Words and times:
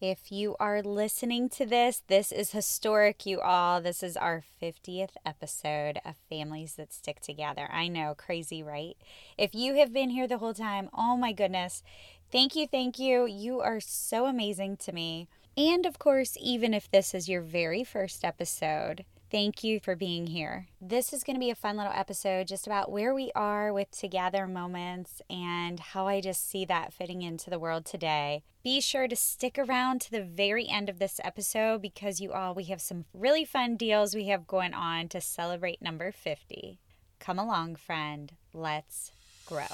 If 0.00 0.30
you 0.30 0.56
are 0.60 0.82
listening 0.82 1.48
to 1.48 1.64
this, 1.64 2.02
this 2.06 2.30
is 2.30 2.50
historic, 2.50 3.24
you 3.24 3.40
all. 3.40 3.80
This 3.80 4.02
is 4.02 4.14
our 4.14 4.44
50th 4.62 5.12
episode 5.24 6.00
of 6.04 6.16
Families 6.28 6.74
That 6.74 6.92
Stick 6.92 7.20
Together. 7.20 7.66
I 7.72 7.88
know, 7.88 8.14
crazy, 8.14 8.62
right? 8.62 8.98
If 9.38 9.54
you 9.54 9.76
have 9.76 9.94
been 9.94 10.10
here 10.10 10.28
the 10.28 10.36
whole 10.36 10.52
time, 10.52 10.90
oh 10.92 11.16
my 11.16 11.32
goodness, 11.32 11.82
thank 12.30 12.54
you, 12.54 12.66
thank 12.66 12.98
you. 12.98 13.24
You 13.24 13.60
are 13.60 13.80
so 13.80 14.26
amazing 14.26 14.76
to 14.78 14.92
me. 14.92 15.28
And 15.56 15.86
of 15.86 15.98
course, 15.98 16.36
even 16.42 16.74
if 16.74 16.90
this 16.90 17.14
is 17.14 17.26
your 17.26 17.40
very 17.40 17.82
first 17.82 18.22
episode, 18.22 19.06
Thank 19.36 19.62
you 19.62 19.80
for 19.80 19.94
being 19.94 20.28
here. 20.28 20.66
This 20.80 21.12
is 21.12 21.22
going 21.22 21.36
to 21.36 21.40
be 21.40 21.50
a 21.50 21.54
fun 21.54 21.76
little 21.76 21.92
episode 21.94 22.46
just 22.46 22.66
about 22.66 22.90
where 22.90 23.12
we 23.12 23.30
are 23.34 23.70
with 23.70 23.90
Together 23.90 24.46
moments 24.46 25.20
and 25.28 25.78
how 25.78 26.06
I 26.06 26.22
just 26.22 26.48
see 26.48 26.64
that 26.64 26.94
fitting 26.94 27.20
into 27.20 27.50
the 27.50 27.58
world 27.58 27.84
today. 27.84 28.44
Be 28.64 28.80
sure 28.80 29.06
to 29.06 29.14
stick 29.14 29.58
around 29.58 30.00
to 30.00 30.10
the 30.10 30.22
very 30.22 30.66
end 30.66 30.88
of 30.88 30.98
this 30.98 31.20
episode 31.22 31.82
because 31.82 32.18
you 32.18 32.32
all, 32.32 32.54
we 32.54 32.64
have 32.64 32.80
some 32.80 33.04
really 33.12 33.44
fun 33.44 33.76
deals 33.76 34.14
we 34.14 34.28
have 34.28 34.46
going 34.46 34.72
on 34.72 35.06
to 35.10 35.20
celebrate 35.20 35.82
number 35.82 36.12
50. 36.12 36.78
Come 37.20 37.38
along, 37.38 37.76
friend. 37.76 38.32
Let's 38.54 39.12
grow. 39.44 39.66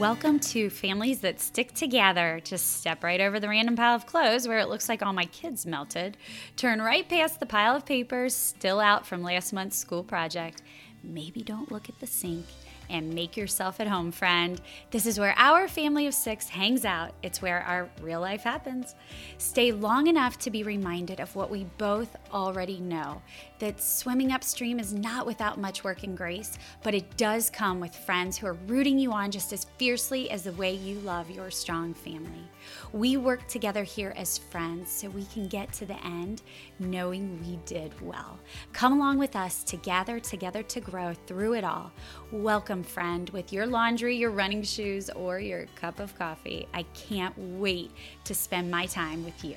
Welcome 0.00 0.40
to 0.40 0.70
Families 0.70 1.20
That 1.20 1.40
Stick 1.40 1.74
Together. 1.74 2.40
Just 2.42 2.78
step 2.78 3.04
right 3.04 3.20
over 3.20 3.38
the 3.38 3.50
random 3.50 3.76
pile 3.76 3.94
of 3.94 4.06
clothes 4.06 4.48
where 4.48 4.58
it 4.58 4.70
looks 4.70 4.88
like 4.88 5.02
all 5.02 5.12
my 5.12 5.26
kids 5.26 5.66
melted. 5.66 6.16
Turn 6.56 6.80
right 6.80 7.06
past 7.06 7.38
the 7.38 7.44
pile 7.44 7.76
of 7.76 7.84
papers 7.84 8.34
still 8.34 8.80
out 8.80 9.06
from 9.06 9.22
last 9.22 9.52
month's 9.52 9.76
school 9.76 10.02
project. 10.02 10.62
Maybe 11.04 11.42
don't 11.42 11.70
look 11.70 11.90
at 11.90 12.00
the 12.00 12.06
sink 12.06 12.46
and 12.90 13.14
make 13.14 13.36
yourself 13.36 13.80
at 13.80 13.86
home, 13.86 14.10
friend. 14.12 14.60
This 14.90 15.06
is 15.06 15.18
where 15.18 15.34
our 15.36 15.68
family 15.68 16.06
of 16.06 16.14
six 16.14 16.48
hangs 16.48 16.84
out. 16.84 17.12
It's 17.22 17.40
where 17.40 17.60
our 17.60 17.88
real 18.02 18.20
life 18.20 18.42
happens. 18.42 18.94
Stay 19.38 19.72
long 19.72 20.06
enough 20.06 20.38
to 20.40 20.50
be 20.50 20.62
reminded 20.62 21.20
of 21.20 21.34
what 21.36 21.50
we 21.50 21.64
both 21.78 22.16
already 22.32 22.80
know 22.80 23.22
that 23.60 23.80
swimming 23.80 24.32
upstream 24.32 24.80
is 24.80 24.92
not 24.92 25.26
without 25.26 25.58
much 25.58 25.84
work 25.84 26.02
and 26.02 26.16
grace, 26.16 26.58
but 26.82 26.94
it 26.94 27.16
does 27.16 27.50
come 27.50 27.78
with 27.78 27.94
friends 27.94 28.36
who 28.38 28.46
are 28.46 28.56
rooting 28.66 28.98
you 28.98 29.12
on 29.12 29.30
just 29.30 29.52
as 29.52 29.66
fiercely 29.76 30.30
as 30.30 30.42
the 30.42 30.52
way 30.52 30.72
you 30.72 30.98
love 31.00 31.30
your 31.30 31.50
strong 31.50 31.94
family. 31.94 32.48
We 32.92 33.16
work 33.16 33.46
together 33.46 33.84
here 33.84 34.12
as 34.16 34.38
friends 34.38 34.90
so 34.90 35.08
we 35.08 35.24
can 35.26 35.48
get 35.48 35.72
to 35.74 35.86
the 35.86 36.04
end 36.04 36.42
knowing 36.78 37.40
we 37.40 37.58
did 37.66 37.92
well. 38.00 38.38
Come 38.72 38.92
along 38.92 39.18
with 39.18 39.36
us 39.36 39.62
to 39.64 39.76
gather 39.76 40.20
together 40.20 40.62
to 40.64 40.80
grow 40.80 41.14
through 41.26 41.54
it 41.54 41.64
all. 41.64 41.92
Welcome, 42.32 42.82
friend, 42.82 43.28
with 43.30 43.52
your 43.52 43.66
laundry, 43.66 44.16
your 44.16 44.30
running 44.30 44.62
shoes, 44.62 45.10
or 45.10 45.38
your 45.40 45.66
cup 45.76 46.00
of 46.00 46.16
coffee. 46.18 46.66
I 46.74 46.82
can't 46.94 47.36
wait 47.36 47.90
to 48.24 48.34
spend 48.34 48.70
my 48.70 48.86
time 48.86 49.24
with 49.24 49.44
you. 49.44 49.56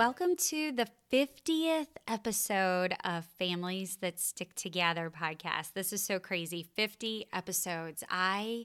Welcome 0.00 0.36
to 0.36 0.72
the 0.72 0.86
50th 1.12 1.88
episode 2.08 2.94
of 3.04 3.26
Families 3.38 3.98
That 4.00 4.18
Stick 4.18 4.54
Together 4.54 5.10
podcast. 5.10 5.74
This 5.74 5.92
is 5.92 6.02
so 6.02 6.18
crazy. 6.18 6.62
50 6.62 7.26
episodes. 7.34 8.02
I 8.08 8.64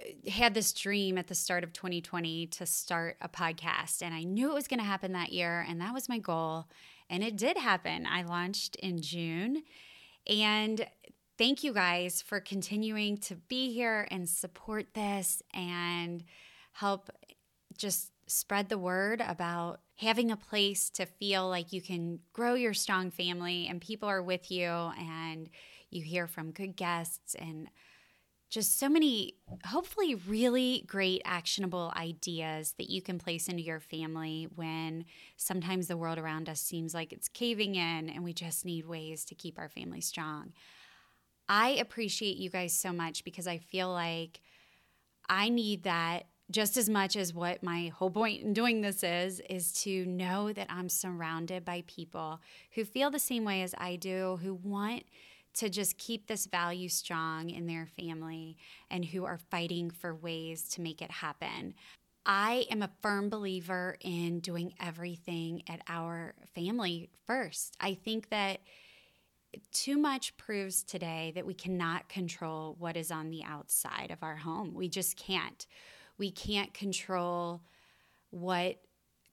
uh, 0.00 0.30
had 0.30 0.54
this 0.54 0.72
dream 0.72 1.18
at 1.18 1.26
the 1.26 1.34
start 1.34 1.64
of 1.64 1.72
2020 1.72 2.46
to 2.46 2.64
start 2.64 3.16
a 3.20 3.28
podcast, 3.28 4.02
and 4.02 4.14
I 4.14 4.22
knew 4.22 4.52
it 4.52 4.54
was 4.54 4.68
going 4.68 4.78
to 4.78 4.86
happen 4.86 5.14
that 5.14 5.32
year, 5.32 5.66
and 5.68 5.80
that 5.80 5.92
was 5.92 6.08
my 6.08 6.20
goal. 6.20 6.66
And 7.10 7.24
it 7.24 7.36
did 7.36 7.58
happen. 7.58 8.06
I 8.06 8.22
launched 8.22 8.76
in 8.76 9.02
June. 9.02 9.64
And 10.28 10.86
thank 11.36 11.64
you 11.64 11.72
guys 11.72 12.22
for 12.22 12.38
continuing 12.38 13.18
to 13.22 13.34
be 13.34 13.72
here 13.72 14.06
and 14.12 14.28
support 14.28 14.94
this 14.94 15.42
and 15.52 16.22
help 16.70 17.10
just 17.76 18.12
spread 18.28 18.68
the 18.68 18.78
word 18.78 19.20
about 19.26 19.80
having 19.96 20.30
a 20.30 20.36
place 20.36 20.90
to 20.90 21.06
feel 21.06 21.48
like 21.48 21.72
you 21.72 21.80
can 21.80 22.20
grow 22.32 22.54
your 22.54 22.74
strong 22.74 23.10
family 23.10 23.66
and 23.68 23.80
people 23.80 24.08
are 24.08 24.22
with 24.22 24.50
you 24.50 24.68
and 24.68 25.48
you 25.90 26.02
hear 26.02 26.26
from 26.26 26.50
good 26.50 26.76
guests 26.76 27.34
and 27.34 27.68
just 28.48 28.78
so 28.78 28.88
many, 28.88 29.34
hopefully, 29.66 30.14
really 30.14 30.84
great 30.86 31.20
actionable 31.24 31.92
ideas 31.96 32.74
that 32.78 32.88
you 32.88 33.02
can 33.02 33.18
place 33.18 33.48
into 33.48 33.62
your 33.62 33.80
family 33.80 34.46
when 34.54 35.04
sometimes 35.36 35.88
the 35.88 35.96
world 35.96 36.18
around 36.18 36.48
us 36.48 36.60
seems 36.60 36.94
like 36.94 37.12
it's 37.12 37.28
caving 37.28 37.74
in 37.74 38.08
and 38.08 38.22
we 38.22 38.32
just 38.32 38.64
need 38.64 38.86
ways 38.86 39.24
to 39.24 39.34
keep 39.34 39.58
our 39.58 39.68
family 39.68 40.00
strong. 40.00 40.52
I 41.48 41.70
appreciate 41.70 42.36
you 42.36 42.50
guys 42.50 42.72
so 42.72 42.92
much 42.92 43.24
because 43.24 43.46
I 43.46 43.58
feel 43.58 43.90
like 43.90 44.40
I 45.28 45.48
need 45.48 45.82
that 45.82 46.26
just 46.50 46.76
as 46.76 46.88
much 46.88 47.16
as 47.16 47.34
what 47.34 47.62
my 47.62 47.88
whole 47.88 48.10
point 48.10 48.42
in 48.42 48.52
doing 48.52 48.80
this 48.80 49.02
is 49.02 49.40
is 49.50 49.72
to 49.72 50.06
know 50.06 50.52
that 50.52 50.68
I'm 50.70 50.88
surrounded 50.88 51.64
by 51.64 51.82
people 51.86 52.40
who 52.72 52.84
feel 52.84 53.10
the 53.10 53.18
same 53.18 53.44
way 53.44 53.62
as 53.62 53.74
I 53.78 53.96
do, 53.96 54.38
who 54.42 54.54
want 54.54 55.04
to 55.54 55.68
just 55.68 55.98
keep 55.98 56.26
this 56.26 56.46
value 56.46 56.88
strong 56.88 57.50
in 57.50 57.66
their 57.66 57.86
family 57.98 58.56
and 58.90 59.04
who 59.04 59.24
are 59.24 59.38
fighting 59.50 59.90
for 59.90 60.14
ways 60.14 60.68
to 60.68 60.82
make 60.82 61.00
it 61.02 61.10
happen. 61.10 61.74
I 62.26 62.66
am 62.70 62.82
a 62.82 62.90
firm 63.00 63.28
believer 63.28 63.96
in 64.00 64.40
doing 64.40 64.74
everything 64.80 65.62
at 65.68 65.80
our 65.88 66.34
family 66.54 67.08
first. 67.26 67.76
I 67.80 67.94
think 67.94 68.30
that 68.30 68.60
too 69.72 69.96
much 69.96 70.36
proves 70.36 70.82
today 70.82 71.32
that 71.34 71.46
we 71.46 71.54
cannot 71.54 72.08
control 72.08 72.76
what 72.78 72.96
is 72.96 73.10
on 73.10 73.30
the 73.30 73.44
outside 73.44 74.10
of 74.10 74.22
our 74.22 74.36
home. 74.36 74.74
We 74.74 74.88
just 74.88 75.16
can't. 75.16 75.66
We 76.18 76.30
can't 76.30 76.72
control 76.72 77.62
what 78.30 78.76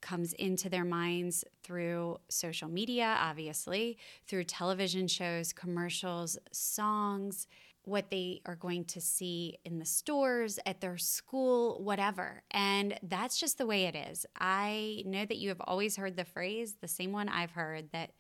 comes 0.01 0.33
into 0.33 0.69
their 0.69 0.83
minds 0.83 1.45
through 1.63 2.17
social 2.29 2.67
media, 2.67 3.17
obviously, 3.19 3.97
through 4.27 4.44
television 4.44 5.07
shows, 5.07 5.53
commercials, 5.53 6.38
songs, 6.51 7.47
what 7.85 8.09
they 8.09 8.41
are 8.45 8.55
going 8.55 8.85
to 8.85 9.01
see 9.01 9.57
in 9.66 9.79
the 9.79 9.85
stores, 9.85 10.59
at 10.66 10.81
their 10.81 10.97
school, 10.97 11.81
whatever. 11.81 12.43
And 12.51 12.97
that's 13.03 13.39
just 13.39 13.57
the 13.57 13.66
way 13.66 13.85
it 13.85 13.95
is. 13.95 14.25
I 14.39 15.03
know 15.05 15.25
that 15.25 15.38
you 15.38 15.49
have 15.49 15.61
always 15.61 15.95
heard 15.95 16.16
the 16.16 16.25
phrase, 16.25 16.75
the 16.79 16.88
same 16.88 17.11
one 17.11 17.29
I've 17.29 17.51
heard, 17.51 17.89
that 17.91 18.11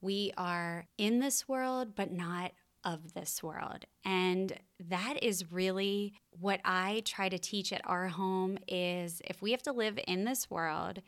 we 0.00 0.32
are 0.36 0.86
in 0.98 1.20
this 1.20 1.48
world, 1.48 1.94
but 1.94 2.12
not 2.12 2.52
of 2.86 3.14
this 3.14 3.42
world. 3.42 3.84
And 4.04 4.56
that 4.88 5.22
is 5.22 5.50
really 5.50 6.14
what 6.30 6.60
I 6.64 7.02
try 7.04 7.28
to 7.28 7.38
teach 7.38 7.72
at 7.72 7.80
our 7.84 8.08
home 8.08 8.58
is 8.68 9.20
if 9.24 9.42
we 9.42 9.50
have 9.50 9.62
to 9.62 9.72
live 9.72 9.98
in 10.06 10.24
this 10.24 10.48
world, 10.48 11.02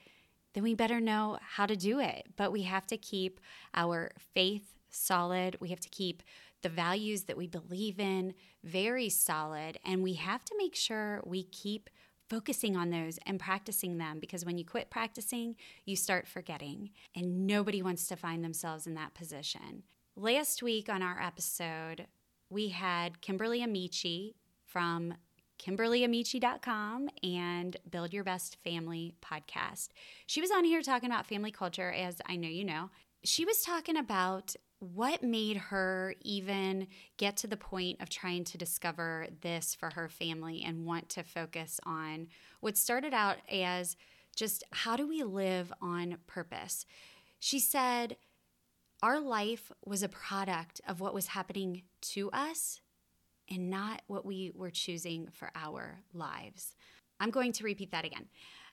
then 0.54 0.64
we 0.64 0.74
better 0.74 1.00
know 1.00 1.38
how 1.40 1.66
to 1.66 1.76
do 1.76 2.00
it. 2.00 2.26
But 2.36 2.50
we 2.50 2.62
have 2.62 2.86
to 2.88 2.96
keep 2.96 3.38
our 3.74 4.10
faith 4.34 4.74
solid. 4.90 5.56
We 5.60 5.68
have 5.68 5.80
to 5.80 5.88
keep 5.88 6.24
the 6.62 6.68
values 6.68 7.24
that 7.24 7.36
we 7.36 7.46
believe 7.46 8.00
in 8.00 8.34
very 8.64 9.08
solid. 9.08 9.78
And 9.84 10.02
we 10.02 10.14
have 10.14 10.44
to 10.46 10.54
make 10.58 10.74
sure 10.74 11.22
we 11.24 11.44
keep 11.44 11.88
focusing 12.28 12.76
on 12.76 12.90
those 12.90 13.20
and 13.24 13.38
practicing 13.38 13.98
them 13.98 14.18
because 14.18 14.44
when 14.44 14.58
you 14.58 14.64
quit 14.64 14.90
practicing, 14.90 15.54
you 15.84 15.94
start 15.94 16.26
forgetting. 16.26 16.90
And 17.14 17.46
nobody 17.46 17.82
wants 17.82 18.08
to 18.08 18.16
find 18.16 18.42
themselves 18.42 18.84
in 18.84 18.94
that 18.94 19.14
position. 19.14 19.84
Last 20.20 20.64
week 20.64 20.88
on 20.88 21.00
our 21.00 21.22
episode, 21.22 22.08
we 22.50 22.70
had 22.70 23.20
Kimberly 23.20 23.62
Amici 23.62 24.34
from 24.64 25.14
KimberlyAmici.com 25.60 27.08
and 27.22 27.76
Build 27.88 28.12
Your 28.12 28.24
Best 28.24 28.56
Family 28.64 29.14
podcast. 29.22 29.90
She 30.26 30.40
was 30.40 30.50
on 30.50 30.64
here 30.64 30.82
talking 30.82 31.08
about 31.08 31.28
family 31.28 31.52
culture, 31.52 31.92
as 31.92 32.20
I 32.26 32.34
know 32.34 32.48
you 32.48 32.64
know. 32.64 32.90
She 33.22 33.44
was 33.44 33.62
talking 33.62 33.96
about 33.96 34.56
what 34.80 35.22
made 35.22 35.56
her 35.56 36.16
even 36.22 36.88
get 37.16 37.36
to 37.36 37.46
the 37.46 37.56
point 37.56 38.02
of 38.02 38.08
trying 38.08 38.42
to 38.42 38.58
discover 38.58 39.28
this 39.42 39.72
for 39.72 39.90
her 39.90 40.08
family 40.08 40.64
and 40.66 40.84
want 40.84 41.10
to 41.10 41.22
focus 41.22 41.78
on 41.86 42.26
what 42.58 42.76
started 42.76 43.14
out 43.14 43.36
as 43.48 43.96
just 44.34 44.64
how 44.72 44.96
do 44.96 45.06
we 45.06 45.22
live 45.22 45.72
on 45.80 46.18
purpose. 46.26 46.86
She 47.38 47.60
said, 47.60 48.16
Our 49.02 49.20
life 49.20 49.70
was 49.84 50.02
a 50.02 50.08
product 50.08 50.80
of 50.88 51.00
what 51.00 51.14
was 51.14 51.28
happening 51.28 51.82
to 52.00 52.30
us 52.32 52.80
and 53.48 53.70
not 53.70 54.02
what 54.08 54.26
we 54.26 54.52
were 54.54 54.70
choosing 54.70 55.28
for 55.32 55.50
our 55.54 56.00
lives. 56.12 56.74
I'm 57.20 57.30
going 57.30 57.52
to 57.52 57.64
repeat 57.64 57.92
that 57.92 58.04
again. 58.04 58.26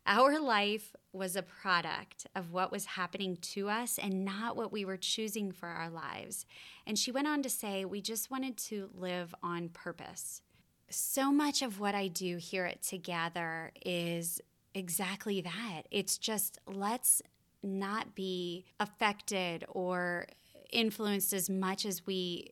Our 0.08 0.40
life 0.40 0.96
was 1.14 1.36
a 1.36 1.42
product 1.42 2.28
of 2.36 2.52
what 2.52 2.72
was 2.72 2.86
happening 2.86 3.38
to 3.38 3.70
us 3.70 3.98
and 3.98 4.26
not 4.26 4.56
what 4.56 4.72
we 4.72 4.86
were 4.86 4.98
choosing 4.98 5.52
for 5.52 5.68
our 5.68 5.90
lives. 5.90 6.46
And 6.86 6.98
she 6.98 7.12
went 7.12 7.28
on 7.28 7.42
to 7.42 7.50
say, 7.50 7.86
We 7.86 8.02
just 8.02 8.30
wanted 8.30 8.58
to 8.58 8.90
live 8.94 9.34
on 9.42 9.70
purpose. 9.70 10.42
So 10.90 11.32
much 11.32 11.64
of 11.64 11.80
what 11.80 11.96
I 11.96 12.08
do 12.08 12.38
here 12.38 12.66
at 12.66 12.84
Together 12.84 13.72
is 13.84 14.42
exactly 14.76 15.42
that. 15.42 15.84
It's 15.90 16.20
just 16.20 16.60
let's 16.68 17.24
not 17.66 18.16
be 18.16 18.66
affected 18.80 19.66
or 19.68 20.28
influenced 20.72 21.34
as 21.34 21.50
much 21.50 21.86
as 21.86 22.06
we 22.06 22.52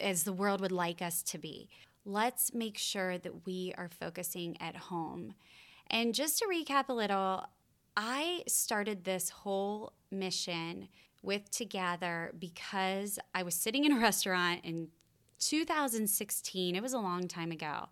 as 0.00 0.24
the 0.24 0.32
world 0.32 0.60
would 0.60 0.72
like 0.72 1.02
us 1.02 1.22
to 1.22 1.38
be. 1.38 1.68
Let's 2.04 2.54
make 2.54 2.78
sure 2.78 3.18
that 3.18 3.46
we 3.46 3.74
are 3.76 3.88
focusing 3.88 4.56
at 4.60 4.76
home. 4.76 5.34
And 5.88 6.14
just 6.14 6.38
to 6.38 6.46
recap 6.46 6.88
a 6.88 6.92
little, 6.92 7.44
I 7.96 8.42
started 8.48 9.04
this 9.04 9.30
whole 9.30 9.92
mission 10.10 10.88
with 11.22 11.50
Together 11.50 12.32
because 12.38 13.18
I 13.34 13.42
was 13.42 13.54
sitting 13.54 13.84
in 13.84 13.92
a 13.92 14.00
restaurant 14.00 14.60
in 14.64 14.88
2016. 15.38 16.74
It 16.74 16.82
was 16.82 16.92
a 16.92 16.98
long 16.98 17.28
time 17.28 17.52
ago. 17.52 17.88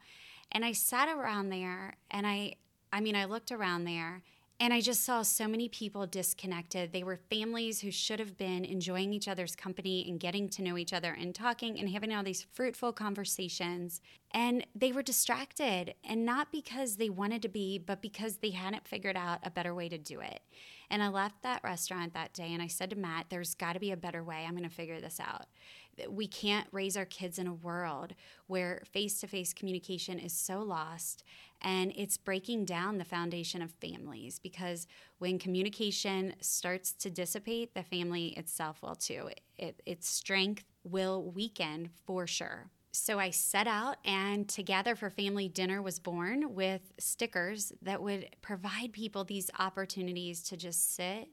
And 0.52 0.64
I 0.64 0.72
sat 0.72 1.08
around 1.08 1.50
there 1.50 1.94
and 2.10 2.26
I 2.26 2.54
I 2.92 3.00
mean 3.00 3.14
I 3.14 3.26
looked 3.26 3.52
around 3.52 3.84
there 3.84 4.22
and 4.60 4.74
I 4.74 4.82
just 4.82 5.04
saw 5.04 5.22
so 5.22 5.48
many 5.48 5.70
people 5.70 6.06
disconnected. 6.06 6.92
They 6.92 7.02
were 7.02 7.16
families 7.16 7.80
who 7.80 7.90
should 7.90 8.20
have 8.20 8.36
been 8.36 8.66
enjoying 8.66 9.14
each 9.14 9.26
other's 9.26 9.56
company 9.56 10.04
and 10.06 10.20
getting 10.20 10.50
to 10.50 10.62
know 10.62 10.76
each 10.76 10.92
other 10.92 11.16
and 11.18 11.34
talking 11.34 11.80
and 11.80 11.88
having 11.88 12.14
all 12.14 12.22
these 12.22 12.46
fruitful 12.52 12.92
conversations. 12.92 14.02
And 14.32 14.66
they 14.74 14.92
were 14.92 15.02
distracted, 15.02 15.94
and 16.04 16.26
not 16.26 16.52
because 16.52 16.96
they 16.96 17.08
wanted 17.08 17.40
to 17.42 17.48
be, 17.48 17.78
but 17.78 18.02
because 18.02 18.36
they 18.36 18.50
hadn't 18.50 18.86
figured 18.86 19.16
out 19.16 19.38
a 19.42 19.50
better 19.50 19.74
way 19.74 19.88
to 19.88 19.96
do 19.96 20.20
it. 20.20 20.40
And 20.90 21.02
I 21.02 21.08
left 21.08 21.42
that 21.42 21.64
restaurant 21.64 22.12
that 22.14 22.34
day 22.34 22.52
and 22.52 22.60
I 22.60 22.66
said 22.66 22.90
to 22.90 22.96
Matt, 22.96 23.26
there's 23.30 23.54
got 23.54 23.74
to 23.74 23.80
be 23.80 23.92
a 23.92 23.96
better 23.96 24.22
way. 24.24 24.44
I'm 24.44 24.56
going 24.56 24.68
to 24.68 24.74
figure 24.74 25.00
this 25.00 25.20
out. 25.20 25.46
We 26.08 26.26
can't 26.26 26.66
raise 26.72 26.96
our 26.96 27.04
kids 27.04 27.38
in 27.38 27.46
a 27.46 27.54
world 27.54 28.14
where 28.46 28.82
face 28.90 29.20
to 29.20 29.26
face 29.26 29.52
communication 29.52 30.18
is 30.18 30.32
so 30.32 30.60
lost 30.60 31.24
and 31.62 31.92
it's 31.96 32.16
breaking 32.16 32.64
down 32.64 32.98
the 32.98 33.04
foundation 33.04 33.62
of 33.62 33.70
families 33.72 34.38
because 34.38 34.86
when 35.18 35.38
communication 35.38 36.34
starts 36.40 36.92
to 36.92 37.10
dissipate, 37.10 37.74
the 37.74 37.82
family 37.82 38.28
itself 38.28 38.82
will 38.82 38.94
too. 38.94 39.30
It, 39.58 39.82
its 39.84 40.08
strength 40.08 40.64
will 40.84 41.30
weaken 41.30 41.90
for 42.06 42.26
sure. 42.26 42.70
So 42.92 43.20
I 43.20 43.30
set 43.30 43.68
out, 43.68 43.98
and 44.04 44.48
Together 44.48 44.96
for 44.96 45.10
Family 45.10 45.46
Dinner 45.46 45.80
was 45.80 46.00
born 46.00 46.54
with 46.54 46.92
stickers 46.98 47.72
that 47.82 48.02
would 48.02 48.28
provide 48.42 48.92
people 48.92 49.22
these 49.22 49.48
opportunities 49.60 50.42
to 50.44 50.56
just 50.56 50.96
sit 50.96 51.28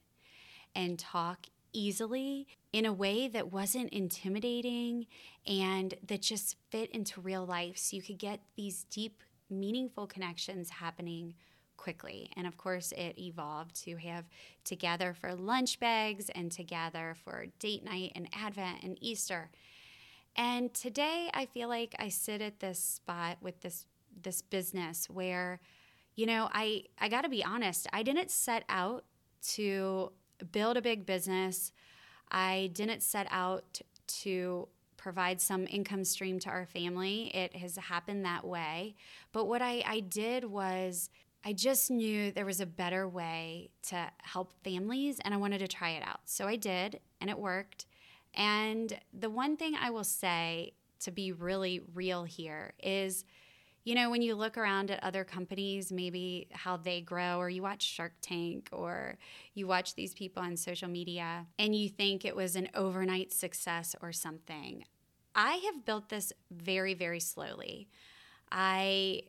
and 0.76 1.00
talk 1.00 1.48
easily 1.74 2.48
in 2.78 2.86
a 2.86 2.94
way 2.94 3.28
that 3.28 3.52
wasn't 3.52 3.90
intimidating 3.90 5.08
and 5.48 5.96
that 6.06 6.22
just 6.22 6.56
fit 6.70 6.92
into 6.92 7.20
real 7.20 7.44
life. 7.44 7.76
So 7.76 7.96
you 7.96 8.04
could 8.04 8.20
get 8.20 8.40
these 8.56 8.84
deep 8.92 9.24
meaningful 9.50 10.06
connections 10.06 10.70
happening 10.70 11.34
quickly. 11.76 12.30
And 12.38 12.46
of 12.46 12.56
course, 12.56 12.92
it 12.92 13.18
evolved 13.18 13.74
to 13.86 13.96
have 13.96 14.26
together 14.64 15.16
for 15.20 15.34
lunch 15.34 15.80
bags 15.80 16.30
and 16.36 16.52
together 16.52 17.16
for 17.24 17.48
date 17.58 17.84
night 17.84 18.12
and 18.14 18.30
Advent 18.32 18.84
and 18.84 18.96
Easter. 19.02 19.50
And 20.36 20.72
today 20.72 21.32
I 21.34 21.48
feel 21.48 21.70
like 21.70 21.96
I 21.98 22.10
sit 22.10 22.44
at 22.44 22.60
this 22.60 22.78
spot 22.78 23.38
with 23.42 23.60
this 23.62 23.88
this 24.22 24.44
business 24.44 25.10
where 25.10 25.62
you 26.16 26.28
know, 26.28 26.48
I 26.54 26.84
I 27.00 27.10
got 27.10 27.22
to 27.22 27.30
be 27.30 27.44
honest, 27.44 27.88
I 27.92 28.04
didn't 28.04 28.30
set 28.30 28.66
out 28.70 29.04
to 29.54 30.12
build 30.52 30.78
a 30.78 30.82
big 30.82 31.08
business. 31.08 31.72
I 32.32 32.72
didn't 32.74 33.02
set 33.02 33.28
out 33.30 33.82
to 34.08 34.68
provide 34.98 35.40
some 35.40 35.68
income 35.70 36.04
stream 36.04 36.40
to 36.40 36.50
our 36.50 36.66
family. 36.66 37.32
It 37.34 37.56
has 37.56 37.78
happened 37.78 38.26
that 38.26 38.46
way. 38.46 38.96
But 39.32 39.46
what 39.46 39.62
I, 39.62 39.84
I 39.86 40.00
did 40.02 40.44
was 40.44 41.10
I 41.46 41.54
just 41.54 41.90
knew 41.90 42.32
there 42.32 42.46
was 42.46 42.60
a 42.60 42.66
better 42.66 43.08
way 43.08 43.70
to 43.84 44.10
help 44.22 44.52
families 44.64 45.20
and 45.24 45.34
I 45.34 45.38
wanted 45.38 45.60
to 45.60 45.68
try 45.68 45.92
it 45.92 46.04
out. 46.06 46.22
So 46.26 46.46
I 46.46 46.58
did, 46.58 47.00
and 47.22 47.30
it 47.30 47.38
worked. 47.38 47.86
And 48.34 49.00
the 49.18 49.30
one 49.30 49.56
thing 49.56 49.76
I 49.76 49.90
will 49.90 50.04
say 50.04 50.74
to 51.00 51.12
be 51.12 51.32
really 51.32 51.82
real 51.94 52.24
here 52.24 52.74
is 52.84 53.24
you 53.88 53.96
know, 53.96 54.10
when 54.10 54.22
you 54.22 54.36
look 54.36 54.58
around 54.58 54.92
at 54.92 55.02
other 55.02 55.24
companies, 55.24 55.94
maybe 55.94 56.50
how 56.52 56.76
they 56.76 57.00
grow, 57.00 57.40
or 57.40 57.50
you 57.50 57.62
watch 57.62 57.84
Shark 57.84 58.12
Tank, 58.22 58.68
or 58.74 59.18
you 59.54 59.66
watch 59.66 59.96
these 59.96 60.14
people 60.14 60.44
on 60.44 60.58
social 60.58 60.90
media, 60.90 61.46
and 61.58 61.74
you 61.74 61.88
think 61.88 62.26
it 62.26 62.36
was 62.36 62.58
an 62.58 62.68
overnight 62.76 63.32
success 63.32 63.96
or 64.02 64.12
something. 64.12 64.84
I 65.34 65.54
have 65.72 65.86
built 65.86 66.10
this 66.10 66.34
very, 66.52 66.96
very 66.96 67.22
slowly. 67.22 67.88
I 68.52 69.22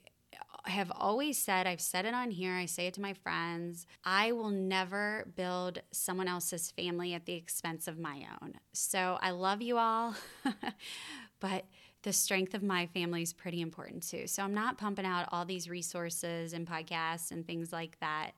have 0.64 0.90
always 0.90 1.38
said, 1.38 1.68
I've 1.68 1.80
said 1.80 2.04
it 2.04 2.12
on 2.12 2.32
here, 2.32 2.54
I 2.54 2.66
say 2.66 2.88
it 2.88 2.94
to 2.94 3.00
my 3.00 3.14
friends, 3.14 3.86
I 4.04 4.32
will 4.32 4.50
never 4.50 5.28
build 5.36 5.82
someone 5.92 6.26
else's 6.26 6.72
family 6.72 7.14
at 7.14 7.26
the 7.26 7.34
expense 7.34 7.86
of 7.86 7.96
my 7.96 8.26
own. 8.42 8.54
So 8.72 9.18
I 9.22 9.30
love 9.30 9.62
you 9.62 9.78
all, 9.78 10.16
but 11.38 11.64
the 12.02 12.12
strength 12.12 12.54
of 12.54 12.62
my 12.62 12.86
family 12.86 13.22
is 13.22 13.32
pretty 13.32 13.60
important 13.60 14.08
too. 14.08 14.26
So 14.26 14.42
I'm 14.42 14.54
not 14.54 14.78
pumping 14.78 15.06
out 15.06 15.28
all 15.32 15.44
these 15.44 15.68
resources 15.68 16.52
and 16.52 16.66
podcasts 16.66 17.30
and 17.30 17.46
things 17.46 17.72
like 17.72 17.98
that 18.00 18.32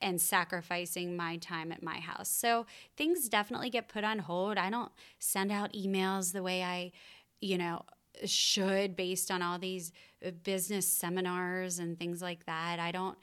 and 0.00 0.20
sacrificing 0.20 1.16
my 1.16 1.36
time 1.36 1.72
at 1.72 1.82
my 1.82 1.98
house. 1.98 2.28
So 2.28 2.66
things 2.96 3.28
definitely 3.28 3.70
get 3.70 3.88
put 3.88 4.04
on 4.04 4.20
hold. 4.20 4.56
I 4.56 4.70
don't 4.70 4.92
send 5.18 5.50
out 5.50 5.72
emails 5.72 6.32
the 6.32 6.42
way 6.42 6.62
I, 6.62 6.92
you 7.40 7.58
know, 7.58 7.84
should 8.24 8.94
based 8.94 9.30
on 9.30 9.42
all 9.42 9.58
these 9.58 9.92
uh, 10.24 10.30
business 10.44 10.86
seminars 10.86 11.78
and 11.78 11.98
things 11.98 12.22
like 12.22 12.46
that. 12.46 12.78
I 12.78 12.92
don't 12.92 13.18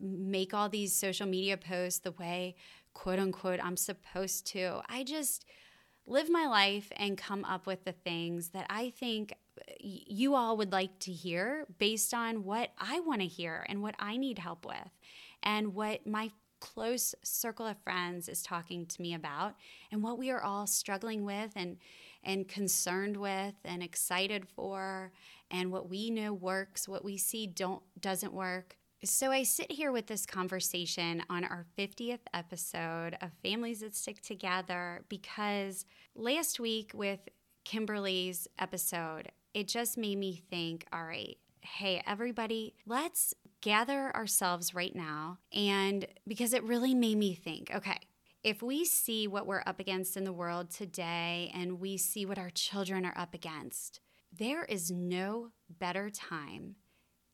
make 0.00 0.54
all 0.54 0.68
these 0.68 0.94
social 0.94 1.26
media 1.26 1.56
posts 1.56 1.98
the 2.00 2.12
way 2.12 2.54
quote 2.94 3.18
unquote 3.18 3.60
I'm 3.62 3.76
supposed 3.76 4.46
to. 4.48 4.80
I 4.88 5.02
just 5.02 5.44
live 6.08 6.30
my 6.30 6.46
life 6.46 6.90
and 6.96 7.18
come 7.18 7.44
up 7.44 7.66
with 7.66 7.84
the 7.84 7.92
things 7.92 8.48
that 8.50 8.66
I 8.70 8.90
think 8.90 9.34
uh, 9.60 9.62
you 9.78 10.34
all 10.34 10.56
would 10.56 10.72
like 10.72 10.98
to 11.00 11.12
hear 11.12 11.66
based 11.78 12.14
on 12.14 12.44
what 12.44 12.70
I 12.78 13.00
want 13.00 13.20
to 13.20 13.26
hear 13.26 13.64
and 13.68 13.82
what 13.82 13.94
I 13.98 14.16
need 14.16 14.38
help 14.38 14.66
with 14.66 14.90
and 15.42 15.74
what 15.74 16.06
my 16.06 16.30
close 16.60 17.14
circle 17.22 17.66
of 17.66 17.78
friends 17.78 18.28
is 18.28 18.42
talking 18.42 18.86
to 18.86 19.00
me 19.00 19.14
about 19.14 19.54
and 19.92 20.02
what 20.02 20.18
we 20.18 20.30
are 20.30 20.42
all 20.42 20.66
struggling 20.66 21.24
with 21.24 21.52
and 21.54 21.76
and 22.24 22.48
concerned 22.48 23.16
with 23.16 23.54
and 23.64 23.80
excited 23.82 24.48
for 24.48 25.12
and 25.50 25.70
what 25.70 25.88
we 25.88 26.10
know 26.10 26.32
works 26.32 26.88
what 26.88 27.04
we 27.04 27.16
see 27.16 27.46
don't 27.46 27.82
doesn't 28.00 28.32
work 28.32 28.76
so 29.04 29.30
i 29.30 29.42
sit 29.42 29.70
here 29.70 29.92
with 29.92 30.06
this 30.06 30.26
conversation 30.26 31.22
on 31.30 31.44
our 31.44 31.66
50th 31.78 32.20
episode 32.34 33.16
of 33.20 33.30
families 33.42 33.80
that 33.80 33.94
stick 33.94 34.20
together 34.20 35.02
because 35.08 35.84
last 36.14 36.58
week 36.58 36.92
with 36.94 37.20
kimberly's 37.64 38.48
episode 38.58 39.30
it 39.54 39.68
just 39.68 39.96
made 39.98 40.18
me 40.18 40.42
think 40.50 40.86
all 40.92 41.04
right 41.04 41.38
hey 41.60 42.02
everybody 42.06 42.74
let's 42.86 43.34
gather 43.60 44.14
ourselves 44.14 44.74
right 44.74 44.94
now. 44.94 45.38
And 45.52 46.06
because 46.26 46.52
it 46.52 46.62
really 46.64 46.94
made 46.94 47.18
me 47.18 47.34
think 47.34 47.70
okay, 47.74 47.98
if 48.42 48.62
we 48.62 48.84
see 48.84 49.26
what 49.26 49.46
we're 49.46 49.62
up 49.66 49.80
against 49.80 50.16
in 50.16 50.24
the 50.24 50.32
world 50.32 50.70
today 50.70 51.50
and 51.54 51.80
we 51.80 51.96
see 51.96 52.24
what 52.24 52.38
our 52.38 52.50
children 52.50 53.04
are 53.04 53.16
up 53.16 53.34
against, 53.34 54.00
there 54.32 54.64
is 54.64 54.90
no 54.90 55.50
better 55.68 56.10
time 56.10 56.76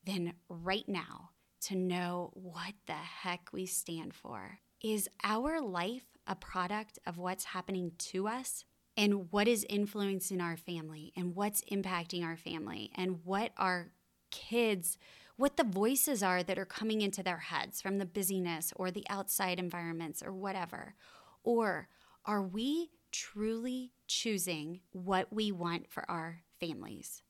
than 0.05 0.33
right 0.49 0.87
now 0.87 1.31
to 1.61 1.75
know 1.75 2.31
what 2.33 2.73
the 2.87 2.93
heck 2.93 3.49
we 3.51 3.65
stand 3.65 4.13
for. 4.13 4.59
Is 4.83 5.09
our 5.23 5.61
life 5.61 6.05
a 6.27 6.35
product 6.35 6.99
of 7.05 7.17
what's 7.17 7.45
happening 7.45 7.91
to 7.97 8.27
us? 8.27 8.65
And 8.97 9.29
what 9.29 9.49
is 9.49 9.65
influencing 9.69 10.39
our 10.39 10.55
family, 10.55 11.11
and 11.17 11.35
what's 11.35 11.61
impacting 11.69 12.23
our 12.23 12.37
family, 12.37 12.91
and 12.95 13.25
what 13.25 13.51
our 13.57 13.91
kids 14.31 14.97
what 15.37 15.57
the 15.57 15.63
voices 15.63 16.23
are 16.23 16.43
that 16.43 16.57
are 16.57 16.65
coming 16.65 17.01
into 17.01 17.21
their 17.21 17.37
heads 17.37 17.81
from 17.81 17.97
the 17.97 18.05
busyness 18.05 18.71
or 18.75 18.89
the 18.89 19.05
outside 19.09 19.59
environments 19.59 20.23
or 20.23 20.33
whatever? 20.33 20.95
Or 21.43 21.89
are 22.25 22.41
we 22.41 22.91
truly 23.11 23.91
choosing 24.07 24.81
what 24.91 25.31
we 25.31 25.51
want 25.51 25.89
for 25.89 26.09
our 26.09 26.41
families? 26.59 27.21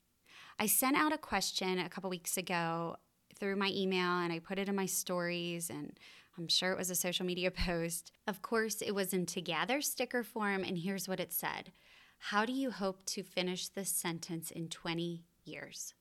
I 0.59 0.67
sent 0.67 0.95
out 0.95 1.13
a 1.13 1.17
question 1.17 1.79
a 1.79 1.89
couple 1.89 2.09
weeks 2.09 2.37
ago 2.37 2.97
through 3.39 3.55
my 3.55 3.71
email 3.73 4.19
and 4.19 4.31
I 4.31 4.39
put 4.39 4.59
it 4.59 4.69
in 4.69 4.75
my 4.75 4.85
stories 4.85 5.69
and 5.69 5.97
I'm 6.37 6.47
sure 6.47 6.71
it 6.71 6.77
was 6.77 6.89
a 6.89 6.95
social 6.95 7.25
media 7.25 7.51
post. 7.65 8.11
Of 8.27 8.41
course, 8.41 8.81
it 8.81 8.93
was 8.93 9.13
in 9.13 9.25
Together 9.25 9.81
sticker 9.81 10.23
form, 10.23 10.63
and 10.63 10.77
here's 10.77 11.07
what 11.07 11.19
it 11.19 11.31
said 11.31 11.71
How 12.17 12.45
do 12.45 12.53
you 12.53 12.71
hope 12.71 13.05
to 13.07 13.23
finish 13.23 13.67
this 13.67 13.89
sentence 13.89 14.51
in 14.51 14.67
20 14.69 15.23
years? 15.43 15.93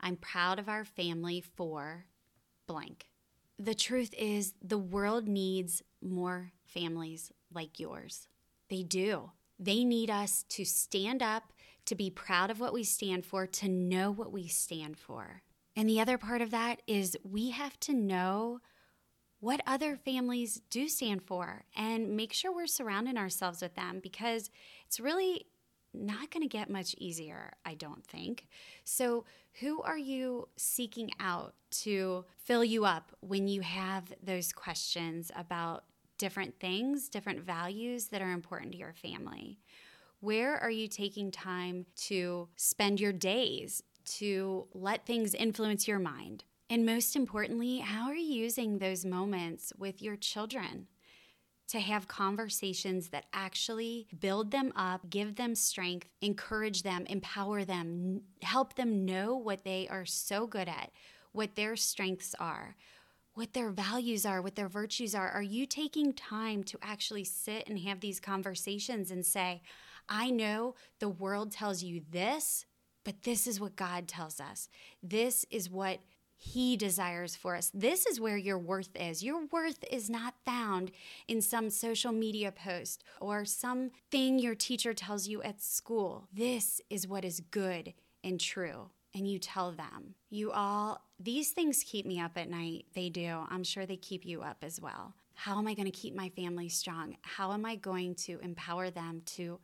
I'm 0.00 0.16
proud 0.16 0.58
of 0.58 0.68
our 0.68 0.84
family 0.84 1.40
for 1.40 2.06
blank. 2.66 3.06
The 3.58 3.74
truth 3.74 4.12
is, 4.18 4.54
the 4.60 4.78
world 4.78 5.28
needs 5.28 5.82
more 6.00 6.50
families 6.64 7.30
like 7.54 7.78
yours. 7.78 8.26
They 8.68 8.82
do. 8.82 9.30
They 9.58 9.84
need 9.84 10.10
us 10.10 10.44
to 10.48 10.64
stand 10.64 11.22
up, 11.22 11.52
to 11.84 11.94
be 11.94 12.10
proud 12.10 12.50
of 12.50 12.58
what 12.58 12.72
we 12.72 12.82
stand 12.82 13.24
for, 13.24 13.46
to 13.46 13.68
know 13.68 14.10
what 14.10 14.32
we 14.32 14.48
stand 14.48 14.98
for. 14.98 15.42
And 15.76 15.88
the 15.88 16.00
other 16.00 16.18
part 16.18 16.42
of 16.42 16.50
that 16.50 16.82
is 16.86 17.16
we 17.24 17.50
have 17.50 17.78
to 17.80 17.94
know 17.94 18.60
what 19.40 19.60
other 19.66 19.96
families 19.96 20.60
do 20.70 20.88
stand 20.88 21.22
for 21.22 21.64
and 21.74 22.16
make 22.16 22.32
sure 22.32 22.54
we're 22.54 22.66
surrounding 22.66 23.16
ourselves 23.16 23.60
with 23.60 23.74
them 23.74 23.98
because 24.00 24.50
it's 24.86 25.00
really 25.00 25.46
not 25.94 26.30
going 26.30 26.42
to 26.42 26.48
get 26.48 26.70
much 26.70 26.94
easier, 26.98 27.52
I 27.64 27.74
don't 27.74 28.06
think. 28.06 28.46
So, 28.84 29.24
who 29.60 29.82
are 29.82 29.98
you 29.98 30.48
seeking 30.56 31.10
out 31.20 31.54
to 31.82 32.24
fill 32.38 32.64
you 32.64 32.84
up 32.84 33.12
when 33.20 33.48
you 33.48 33.60
have 33.60 34.12
those 34.22 34.52
questions 34.52 35.30
about 35.36 35.84
different 36.16 36.58
things, 36.60 37.08
different 37.08 37.40
values 37.40 38.06
that 38.06 38.22
are 38.22 38.32
important 38.32 38.72
to 38.72 38.78
your 38.78 38.94
family? 38.94 39.58
Where 40.20 40.56
are 40.56 40.70
you 40.70 40.86
taking 40.86 41.30
time 41.30 41.84
to 41.96 42.48
spend 42.56 43.00
your 43.00 43.12
days 43.12 43.82
to 44.04 44.66
let 44.74 45.06
things 45.06 45.34
influence 45.34 45.88
your 45.88 45.98
mind? 45.98 46.44
And 46.70 46.86
most 46.86 47.16
importantly, 47.16 47.78
how 47.78 48.06
are 48.08 48.14
you 48.14 48.34
using 48.42 48.78
those 48.78 49.04
moments 49.04 49.72
with 49.78 50.00
your 50.00 50.16
children? 50.16 50.88
to 51.72 51.80
have 51.80 52.06
conversations 52.06 53.08
that 53.08 53.24
actually 53.32 54.06
build 54.20 54.50
them 54.50 54.74
up, 54.76 55.08
give 55.08 55.36
them 55.36 55.54
strength, 55.54 56.06
encourage 56.20 56.82
them, 56.82 57.06
empower 57.08 57.64
them, 57.64 58.20
help 58.42 58.74
them 58.74 59.06
know 59.06 59.34
what 59.34 59.64
they 59.64 59.88
are 59.88 60.04
so 60.04 60.46
good 60.46 60.68
at, 60.68 60.90
what 61.32 61.54
their 61.54 61.74
strengths 61.74 62.34
are, 62.38 62.76
what 63.32 63.54
their 63.54 63.70
values 63.70 64.26
are, 64.26 64.42
what 64.42 64.54
their 64.54 64.68
virtues 64.68 65.14
are. 65.14 65.30
Are 65.30 65.42
you 65.42 65.64
taking 65.64 66.12
time 66.12 66.62
to 66.64 66.78
actually 66.82 67.24
sit 67.24 67.66
and 67.66 67.78
have 67.78 68.00
these 68.00 68.20
conversations 68.20 69.10
and 69.10 69.24
say, 69.24 69.62
I 70.10 70.30
know 70.30 70.74
the 70.98 71.08
world 71.08 71.52
tells 71.52 71.82
you 71.82 72.02
this, 72.10 72.66
but 73.04 73.22
this 73.22 73.46
is 73.46 73.60
what 73.60 73.76
God 73.76 74.08
tells 74.08 74.40
us. 74.40 74.68
This 75.02 75.44
is 75.50 75.70
what 75.70 76.00
he 76.42 76.76
desires 76.76 77.36
for 77.36 77.54
us. 77.54 77.70
This 77.72 78.04
is 78.04 78.20
where 78.20 78.36
your 78.36 78.58
worth 78.58 78.90
is. 78.96 79.22
Your 79.22 79.46
worth 79.52 79.84
is 79.88 80.10
not 80.10 80.34
found 80.44 80.90
in 81.28 81.40
some 81.40 81.70
social 81.70 82.10
media 82.10 82.50
post 82.50 83.04
or 83.20 83.44
something 83.44 84.40
your 84.40 84.56
teacher 84.56 84.92
tells 84.92 85.28
you 85.28 85.40
at 85.44 85.62
school. 85.62 86.26
This 86.32 86.80
is 86.90 87.06
what 87.06 87.24
is 87.24 87.40
good 87.52 87.94
and 88.24 88.40
true. 88.40 88.90
And 89.14 89.30
you 89.30 89.38
tell 89.38 89.70
them. 89.70 90.16
You 90.30 90.50
all, 90.50 91.02
these 91.20 91.50
things 91.50 91.84
keep 91.86 92.06
me 92.06 92.18
up 92.18 92.36
at 92.36 92.50
night. 92.50 92.86
They 92.94 93.08
do. 93.08 93.44
I'm 93.48 93.62
sure 93.62 93.86
they 93.86 93.96
keep 93.96 94.26
you 94.26 94.42
up 94.42 94.58
as 94.62 94.80
well. 94.80 95.14
How 95.34 95.58
am 95.58 95.68
I 95.68 95.74
going 95.74 95.86
to 95.86 95.92
keep 95.92 96.14
my 96.14 96.30
family 96.30 96.68
strong? 96.68 97.16
How 97.22 97.52
am 97.52 97.64
I 97.64 97.76
going 97.76 98.16
to 98.16 98.40
empower 98.42 98.90
them 98.90 99.22
to 99.36 99.60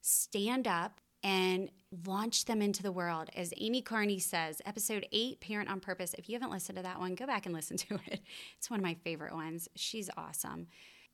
stand 0.00 0.66
up 0.66 1.00
and 1.24 1.70
launch 2.06 2.44
them 2.44 2.60
into 2.60 2.82
the 2.82 2.92
world. 2.92 3.30
As 3.34 3.52
Amy 3.56 3.80
Carney 3.80 4.18
says, 4.18 4.60
episode 4.66 5.06
eight, 5.10 5.40
Parent 5.40 5.70
on 5.70 5.80
Purpose. 5.80 6.14
If 6.18 6.28
you 6.28 6.34
haven't 6.34 6.50
listened 6.50 6.76
to 6.76 6.82
that 6.82 7.00
one, 7.00 7.14
go 7.14 7.26
back 7.26 7.46
and 7.46 7.54
listen 7.54 7.76
to 7.78 7.94
it. 8.06 8.20
It's 8.58 8.70
one 8.70 8.78
of 8.78 8.84
my 8.84 8.94
favorite 8.94 9.34
ones. 9.34 9.68
She's 9.74 10.10
awesome. 10.16 10.68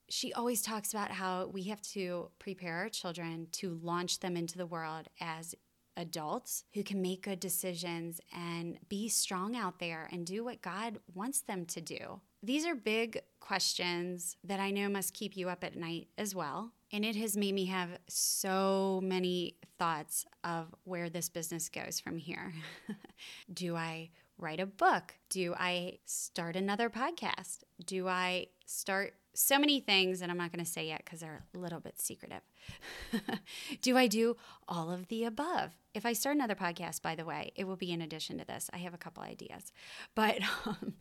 She 0.08 0.32
always 0.32 0.60
talks 0.60 0.92
about 0.92 1.12
how 1.12 1.46
we 1.46 1.62
have 1.64 1.80
to 1.92 2.30
prepare 2.40 2.78
our 2.78 2.88
children 2.88 3.46
to 3.52 3.78
launch 3.80 4.18
them 4.18 4.36
into 4.36 4.58
the 4.58 4.66
world 4.66 5.06
as 5.20 5.54
adults 5.96 6.64
who 6.74 6.82
can 6.82 7.00
make 7.00 7.22
good 7.22 7.38
decisions 7.38 8.20
and 8.34 8.78
be 8.88 9.08
strong 9.08 9.54
out 9.54 9.78
there 9.78 10.08
and 10.10 10.26
do 10.26 10.42
what 10.42 10.62
God 10.62 10.98
wants 11.14 11.42
them 11.42 11.64
to 11.66 11.80
do. 11.80 12.20
These 12.42 12.66
are 12.66 12.74
big 12.74 13.20
questions 13.38 14.36
that 14.42 14.58
I 14.58 14.70
know 14.70 14.88
must 14.88 15.14
keep 15.14 15.36
you 15.36 15.48
up 15.48 15.62
at 15.62 15.76
night 15.76 16.08
as 16.18 16.34
well. 16.34 16.72
And 16.92 17.04
it 17.04 17.16
has 17.16 17.36
made 17.36 17.54
me 17.54 17.66
have 17.66 17.90
so 18.08 19.00
many 19.02 19.56
thoughts 19.78 20.26
of 20.42 20.74
where 20.84 21.08
this 21.08 21.28
business 21.28 21.68
goes 21.68 22.00
from 22.00 22.16
here. 22.18 22.52
Do 23.52 23.76
I 23.76 24.10
write 24.38 24.60
a 24.60 24.66
book? 24.66 25.14
Do 25.28 25.54
I 25.58 25.98
start 26.04 26.56
another 26.56 26.90
podcast? 26.90 27.58
Do 27.84 28.08
I 28.08 28.48
start 28.66 29.14
so 29.34 29.58
many 29.58 29.80
things 29.80 30.20
that 30.20 30.30
I'm 30.30 30.36
not 30.36 30.52
going 30.52 30.64
to 30.64 30.70
say 30.70 30.86
yet 30.86 31.02
because 31.04 31.20
they're 31.20 31.44
a 31.54 31.58
little 31.58 31.80
bit 31.80 32.00
secretive. 32.00 32.42
do 33.82 33.96
I 33.96 34.06
do 34.06 34.36
all 34.68 34.90
of 34.90 35.08
the 35.08 35.24
above? 35.24 35.72
If 35.94 36.04
I 36.04 36.12
start 36.12 36.36
another 36.36 36.54
podcast, 36.54 37.02
by 37.02 37.14
the 37.14 37.24
way, 37.24 37.52
it 37.54 37.66
will 37.66 37.76
be 37.76 37.92
in 37.92 38.02
addition 38.02 38.38
to 38.38 38.44
this. 38.44 38.70
I 38.72 38.78
have 38.78 38.94
a 38.94 38.98
couple 38.98 39.22
ideas. 39.22 39.72
But 40.14 40.40
um, 40.66 40.94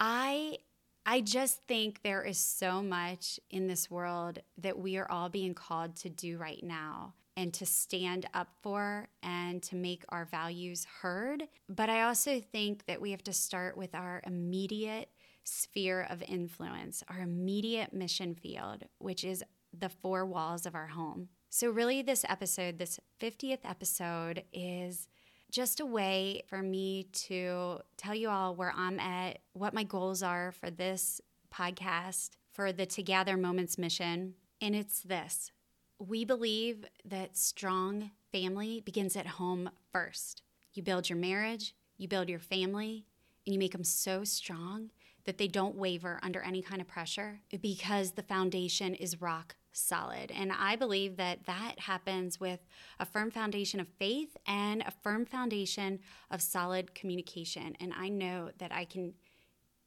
I 0.00 0.58
I 1.04 1.20
just 1.20 1.62
think 1.66 2.02
there 2.02 2.22
is 2.22 2.38
so 2.38 2.82
much 2.82 3.40
in 3.50 3.66
this 3.66 3.90
world 3.90 4.38
that 4.58 4.78
we 4.78 4.96
are 4.96 5.10
all 5.10 5.28
being 5.28 5.54
called 5.54 5.96
to 5.96 6.08
do 6.08 6.38
right 6.38 6.62
now 6.62 7.14
and 7.36 7.52
to 7.54 7.66
stand 7.66 8.26
up 8.34 8.48
for 8.62 9.08
and 9.22 9.62
to 9.64 9.74
make 9.74 10.04
our 10.10 10.24
values 10.24 10.86
heard. 11.00 11.44
But 11.68 11.90
I 11.90 12.02
also 12.02 12.40
think 12.40 12.86
that 12.86 13.00
we 13.00 13.10
have 13.10 13.24
to 13.24 13.32
start 13.32 13.76
with 13.76 13.94
our 13.94 14.22
immediate 14.26 15.08
sphere 15.44 16.06
of 16.08 16.22
influence, 16.22 17.02
our 17.08 17.20
immediate 17.20 17.92
mission 17.92 18.34
field, 18.34 18.84
which 18.98 19.24
is 19.24 19.42
the 19.76 19.88
four 19.88 20.24
walls 20.24 20.66
of 20.66 20.74
our 20.74 20.88
home. 20.88 21.28
So, 21.48 21.70
really, 21.70 22.02
this 22.02 22.24
episode, 22.28 22.78
this 22.78 23.00
50th 23.20 23.60
episode, 23.64 24.44
is 24.52 25.08
just 25.52 25.80
a 25.80 25.86
way 25.86 26.42
for 26.48 26.62
me 26.62 27.04
to 27.12 27.78
tell 27.98 28.14
you 28.14 28.30
all 28.30 28.56
where 28.56 28.72
I'm 28.74 28.98
at, 28.98 29.38
what 29.52 29.74
my 29.74 29.84
goals 29.84 30.22
are 30.22 30.50
for 30.50 30.70
this 30.70 31.20
podcast, 31.54 32.30
for 32.52 32.72
the 32.72 32.86
Together 32.86 33.36
Moments 33.36 33.76
mission. 33.76 34.34
And 34.60 34.74
it's 34.74 35.00
this 35.00 35.52
we 35.98 36.24
believe 36.24 36.84
that 37.04 37.36
strong 37.36 38.10
family 38.32 38.80
begins 38.80 39.14
at 39.14 39.26
home 39.26 39.70
first. 39.92 40.42
You 40.72 40.82
build 40.82 41.08
your 41.08 41.18
marriage, 41.18 41.76
you 41.96 42.08
build 42.08 42.28
your 42.28 42.40
family, 42.40 43.06
and 43.46 43.52
you 43.52 43.58
make 43.58 43.72
them 43.72 43.84
so 43.84 44.24
strong 44.24 44.90
that 45.26 45.38
they 45.38 45.46
don't 45.46 45.76
waver 45.76 46.18
under 46.22 46.40
any 46.40 46.62
kind 46.62 46.80
of 46.80 46.88
pressure 46.88 47.40
because 47.60 48.12
the 48.12 48.22
foundation 48.22 48.94
is 48.94 49.20
rock 49.20 49.54
solid. 49.72 50.30
And 50.30 50.52
I 50.52 50.76
believe 50.76 51.16
that 51.16 51.46
that 51.46 51.80
happens 51.80 52.38
with 52.38 52.60
a 53.00 53.06
firm 53.06 53.30
foundation 53.30 53.80
of 53.80 53.88
faith 53.98 54.36
and 54.46 54.82
a 54.82 54.90
firm 54.90 55.24
foundation 55.24 56.00
of 56.30 56.42
solid 56.42 56.94
communication. 56.94 57.76
And 57.80 57.92
I 57.96 58.08
know 58.08 58.50
that 58.58 58.72
I 58.72 58.84
can 58.84 59.14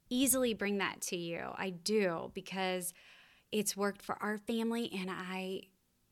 easily 0.10 0.54
bring 0.54 0.78
that 0.80 1.02
to 1.02 1.18
you. 1.18 1.42
I 1.58 1.72
do 1.72 2.32
because 2.34 2.94
it's 3.52 3.78
worked 3.78 4.02
for 4.02 4.18
our 4.22 4.38
family 4.38 4.92
and 4.94 5.10
I 5.10 5.64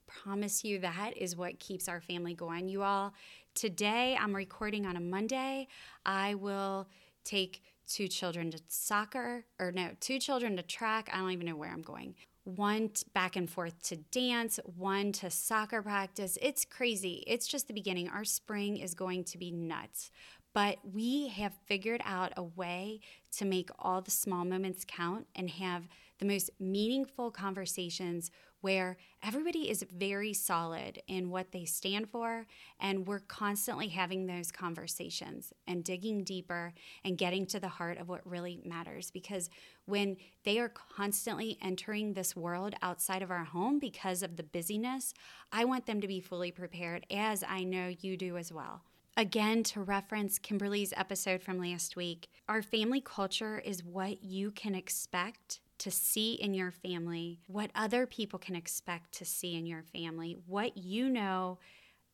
promise 0.07 0.63
you 0.63 0.79
that 0.79 1.17
is 1.17 1.35
what 1.35 1.59
keeps 1.59 1.87
our 1.87 2.01
family 2.01 2.33
going. 2.33 2.67
You 2.67 2.83
all, 2.83 3.13
today 3.55 4.17
I'm 4.19 4.35
recording 4.35 4.85
on 4.85 4.95
a 4.95 4.99
Monday. 4.99 5.67
I 6.05 6.35
will 6.35 6.87
take 7.23 7.63
two 7.87 8.07
children 8.07 8.51
to 8.51 8.59
soccer, 8.67 9.45
or 9.59 9.71
no, 9.71 9.89
two 9.99 10.19
children 10.19 10.55
to 10.57 10.63
track. 10.63 11.09
I 11.11 11.17
don't 11.17 11.31
even 11.31 11.45
know 11.45 11.55
where 11.55 11.71
I'm 11.71 11.81
going 11.81 12.15
one 12.43 12.89
back 13.13 13.35
and 13.35 13.49
forth 13.49 13.81
to 13.83 13.97
dance, 13.97 14.59
one 14.77 15.11
to 15.13 15.29
soccer 15.29 15.81
practice. 15.81 16.37
It's 16.41 16.65
crazy. 16.65 17.23
It's 17.27 17.47
just 17.47 17.67
the 17.67 17.73
beginning. 17.73 18.09
Our 18.09 18.25
spring 18.25 18.77
is 18.77 18.93
going 18.93 19.23
to 19.25 19.37
be 19.37 19.51
nuts. 19.51 20.11
But 20.53 20.77
we 20.83 21.29
have 21.29 21.53
figured 21.65 22.01
out 22.05 22.33
a 22.37 22.43
way 22.43 22.99
to 23.37 23.45
make 23.45 23.71
all 23.79 24.01
the 24.01 24.11
small 24.11 24.45
moments 24.45 24.85
count 24.87 25.25
and 25.35 25.49
have 25.49 25.87
the 26.23 26.33
most 26.33 26.49
meaningful 26.57 27.29
conversations 27.31 28.31
where 28.61 28.95
everybody 29.21 29.69
is 29.69 29.85
very 29.93 30.33
solid 30.33 31.01
in 31.05 31.29
what 31.29 31.51
they 31.51 31.65
stand 31.65 32.09
for. 32.09 32.45
And 32.79 33.05
we're 33.05 33.19
constantly 33.19 33.89
having 33.89 34.25
those 34.25 34.49
conversations 34.49 35.51
and 35.67 35.83
digging 35.83 36.23
deeper 36.23 36.73
and 37.03 37.17
getting 37.17 37.45
to 37.47 37.59
the 37.59 37.67
heart 37.67 37.97
of 37.97 38.07
what 38.07 38.25
really 38.25 38.61
matters. 38.63 39.11
Because 39.11 39.49
when 39.85 40.15
they 40.45 40.59
are 40.59 40.69
constantly 40.69 41.57
entering 41.61 42.13
this 42.13 42.37
world 42.37 42.73
outside 42.81 43.21
of 43.21 43.29
our 43.29 43.43
home 43.43 43.79
because 43.79 44.23
of 44.23 44.37
the 44.37 44.43
busyness, 44.43 45.13
I 45.51 45.65
want 45.65 45.87
them 45.87 45.99
to 45.99 46.07
be 46.07 46.21
fully 46.21 46.51
prepared, 46.51 47.05
as 47.11 47.43
I 47.45 47.65
know 47.65 47.93
you 47.99 48.15
do 48.15 48.37
as 48.37 48.53
well. 48.53 48.83
Again, 49.17 49.61
to 49.63 49.81
reference 49.81 50.39
Kimberly's 50.39 50.93
episode 50.95 51.43
from 51.43 51.59
last 51.59 51.97
week, 51.97 52.29
our 52.47 52.61
family 52.61 53.01
culture 53.01 53.59
is 53.59 53.83
what 53.83 54.23
you 54.23 54.51
can 54.51 54.73
expect 54.73 55.59
to 55.83 55.91
see 55.91 56.35
in 56.35 56.53
your 56.53 56.71
family, 56.71 57.41
what 57.47 57.69
other 57.75 58.07
people 58.07 58.39
can 58.39 58.55
expect 58.55 59.11
to 59.11 59.25
see 59.25 59.55
in 59.55 59.65
your 59.65 59.83
family, 59.83 60.37
what 60.47 60.77
you 60.77 61.09
know 61.09 61.59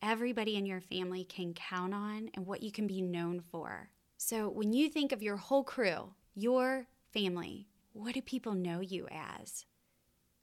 everybody 0.02 0.56
in 0.56 0.66
your 0.66 0.80
family 0.80 1.22
can 1.22 1.54
count 1.54 1.94
on, 1.94 2.30
and 2.34 2.46
what 2.46 2.64
you 2.64 2.72
can 2.72 2.88
be 2.88 3.00
known 3.00 3.38
for. 3.38 3.88
So 4.16 4.48
when 4.48 4.72
you 4.72 4.88
think 4.88 5.12
of 5.12 5.22
your 5.22 5.36
whole 5.36 5.62
crew, 5.62 6.14
your 6.34 6.88
family, 7.12 7.68
what 7.92 8.14
do 8.14 8.22
people 8.22 8.54
know 8.54 8.80
you 8.80 9.06
as? 9.08 9.66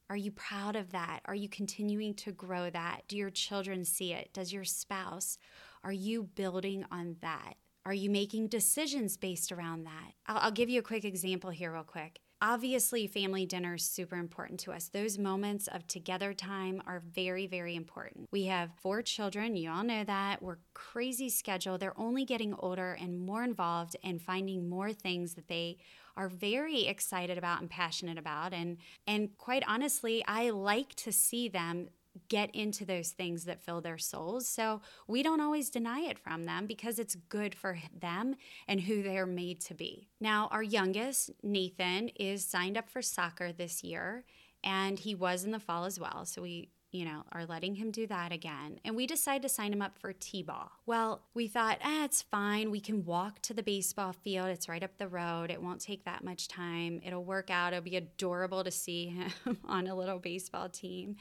Are 0.10 0.16
you 0.16 0.32
proud 0.32 0.78
of 0.78 0.94
that? 0.94 1.20
Are 1.26 1.36
you 1.36 1.50
continuing 1.50 2.14
to 2.14 2.32
grow 2.32 2.70
that? 2.70 3.02
Do 3.10 3.18
your 3.18 3.30
children 3.30 3.84
see 3.84 4.14
it? 4.14 4.32
Does 4.32 4.54
your 4.54 4.64
spouse? 4.64 5.38
Are 5.84 5.92
you 5.92 6.24
building 6.24 6.86
on 6.92 7.18
that? 7.20 7.56
Are 7.86 7.94
you 7.94 8.10
making 8.10 8.48
decisions 8.48 9.18
based 9.18 9.52
around 9.52 9.84
that? 9.84 10.14
I'll, 10.28 10.38
I'll 10.38 10.52
give 10.52 10.70
you 10.70 10.80
a 10.80 10.84
quick 10.84 11.04
example 11.04 11.50
here, 11.50 11.74
real 11.74 11.84
quick 11.84 12.22
obviously, 12.42 13.08
family 13.08 13.46
dinner 13.46 13.76
is 13.76 13.84
super 13.84 14.16
important 14.16 14.60
to 14.62 14.72
us. 14.72 14.90
Those 14.90 15.18
moments 15.18 15.68
of 15.68 15.88
together 15.88 16.34
time 16.34 16.82
are 16.86 17.02
very, 17.14 17.48
very 17.48 17.76
important. 17.76 18.28
We 18.32 18.46
have 18.46 18.72
four 18.82 19.02
children. 19.02 19.56
You 19.56 19.72
all 19.72 19.84
know 19.84 20.04
that. 20.04 20.42
We're 20.42 20.58
crazy 20.74 21.30
schedule. 21.30 21.78
They're 21.78 22.00
only 22.00 22.26
getting 22.26 22.54
older 22.56 22.98
and 23.00 23.20
more 23.20 23.44
involved 23.44 23.96
and 24.04 24.22
finding 24.22 24.70
more 24.70 24.94
things 24.94 25.34
that 25.36 25.48
they 25.48 25.78
are 26.16 26.30
very 26.30 26.88
excited 26.88 27.38
about 27.38 27.62
and 27.62 27.70
passionate 27.70 28.18
about 28.18 28.52
and 28.52 28.78
and 29.06 29.38
quite 29.38 29.64
honestly 29.68 30.26
I 30.28 30.50
like 30.50 30.96
to 30.96 31.12
see 31.12 31.48
them 31.48 31.90
get 32.30 32.54
into 32.54 32.86
those 32.86 33.12
things 33.12 33.46
that 33.46 33.62
fill 33.62 33.82
their 33.82 33.98
souls. 33.98 34.48
So 34.48 34.82
we 35.08 35.24
don't 35.24 35.42
always 35.42 35.70
deny 35.70 36.02
it 36.02 36.20
from 36.20 36.46
them 36.46 36.66
because 36.66 37.00
it's 37.00 37.16
good 37.16 37.56
for 37.56 37.78
them 37.98 38.36
and 38.68 38.82
who 38.82 39.02
they're 39.02 39.26
made 39.26 39.62
to 39.62 39.74
be. 39.74 40.08
Now, 40.20 40.48
our 40.52 40.64
youngest, 40.64 41.32
Nathan, 41.44 42.10
is 42.10 42.46
signed 42.46 42.78
up 42.78 42.90
for 42.90 43.02
soccer 43.02 43.52
this 43.52 43.84
year 43.84 44.24
and 44.64 45.00
he 45.00 45.16
was 45.16 45.44
in 45.44 45.52
the 45.52 45.60
fall 45.60 45.86
as 45.86 46.00
well. 46.00 46.26
So 46.26 46.42
we 46.42 46.70
you 46.92 47.04
know, 47.04 47.24
are 47.32 47.46
letting 47.46 47.76
him 47.76 47.92
do 47.92 48.08
that 48.08 48.32
again. 48.32 48.80
And 48.86 48.96
we 48.96 49.08
decided 49.08 49.42
to 49.44 49.50
sign 49.50 49.74
him 49.74 49.82
up 49.82 49.98
for 50.00 50.14
T 50.14 50.42
ball. 50.42 50.72
Well, 50.86 51.22
we 51.34 51.48
thought, 51.48 51.80
ah, 51.84 52.06
it's 52.06 52.22
fine. 52.22 52.72
We 52.72 52.80
can 52.80 53.04
walk 53.04 53.42
to 53.44 53.54
the 53.54 53.62
baseball 53.62 54.14
field. 54.14 54.48
It's 54.48 54.70
right 54.70 54.84
up 54.84 54.98
the 54.98 55.08
road. 55.08 55.52
It 55.52 55.62
won't 55.62 55.82
take 55.82 56.06
that 56.06 56.24
much 56.24 56.48
time. 56.48 57.02
It'll 57.06 57.26
work 57.26 57.50
out. 57.50 57.74
It'll 57.74 57.84
be 57.84 57.98
adorable 57.98 58.64
to 58.64 58.72
see 58.72 59.08
him 59.46 59.58
on 59.66 59.88
a 59.88 59.96
little 59.96 60.20
baseball 60.20 60.70
team. 60.70 61.18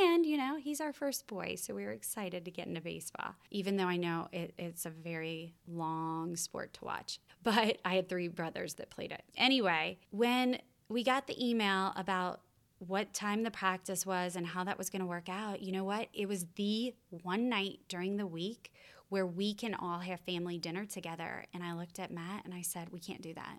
And, 0.00 0.24
you 0.24 0.36
know, 0.36 0.56
he's 0.58 0.80
our 0.80 0.92
first 0.92 1.26
boy. 1.26 1.56
So 1.56 1.74
we 1.74 1.84
were 1.84 1.90
excited 1.90 2.44
to 2.44 2.50
get 2.50 2.66
into 2.66 2.80
baseball, 2.80 3.34
even 3.50 3.76
though 3.76 3.86
I 3.86 3.96
know 3.96 4.28
it, 4.32 4.54
it's 4.58 4.86
a 4.86 4.90
very 4.90 5.54
long 5.66 6.36
sport 6.36 6.72
to 6.74 6.84
watch. 6.84 7.20
But 7.44 7.78
I 7.84 7.96
had 7.96 8.08
three 8.08 8.28
brothers 8.28 8.74
that 8.74 8.88
played 8.90 9.10
it. 9.10 9.24
Anyway, 9.36 9.98
when 10.10 10.58
we 10.88 11.02
got 11.02 11.26
the 11.26 11.44
email 11.44 11.92
about 11.96 12.40
what 12.78 13.12
time 13.12 13.42
the 13.42 13.50
practice 13.50 14.06
was 14.06 14.36
and 14.36 14.46
how 14.46 14.62
that 14.62 14.78
was 14.78 14.90
going 14.90 15.00
to 15.00 15.06
work 15.06 15.28
out, 15.28 15.60
you 15.60 15.72
know 15.72 15.82
what? 15.82 16.08
It 16.14 16.28
was 16.28 16.46
the 16.54 16.94
one 17.10 17.48
night 17.48 17.80
during 17.88 18.16
the 18.16 18.28
week 18.28 18.72
where 19.08 19.26
we 19.26 19.54
can 19.54 19.74
all 19.74 19.98
have 19.98 20.20
family 20.20 20.56
dinner 20.56 20.86
together. 20.86 21.44
And 21.52 21.64
I 21.64 21.74
looked 21.74 21.98
at 21.98 22.12
Matt 22.12 22.44
and 22.44 22.54
I 22.54 22.62
said, 22.62 22.90
We 22.90 23.00
can't 23.00 23.22
do 23.22 23.34
that. 23.34 23.58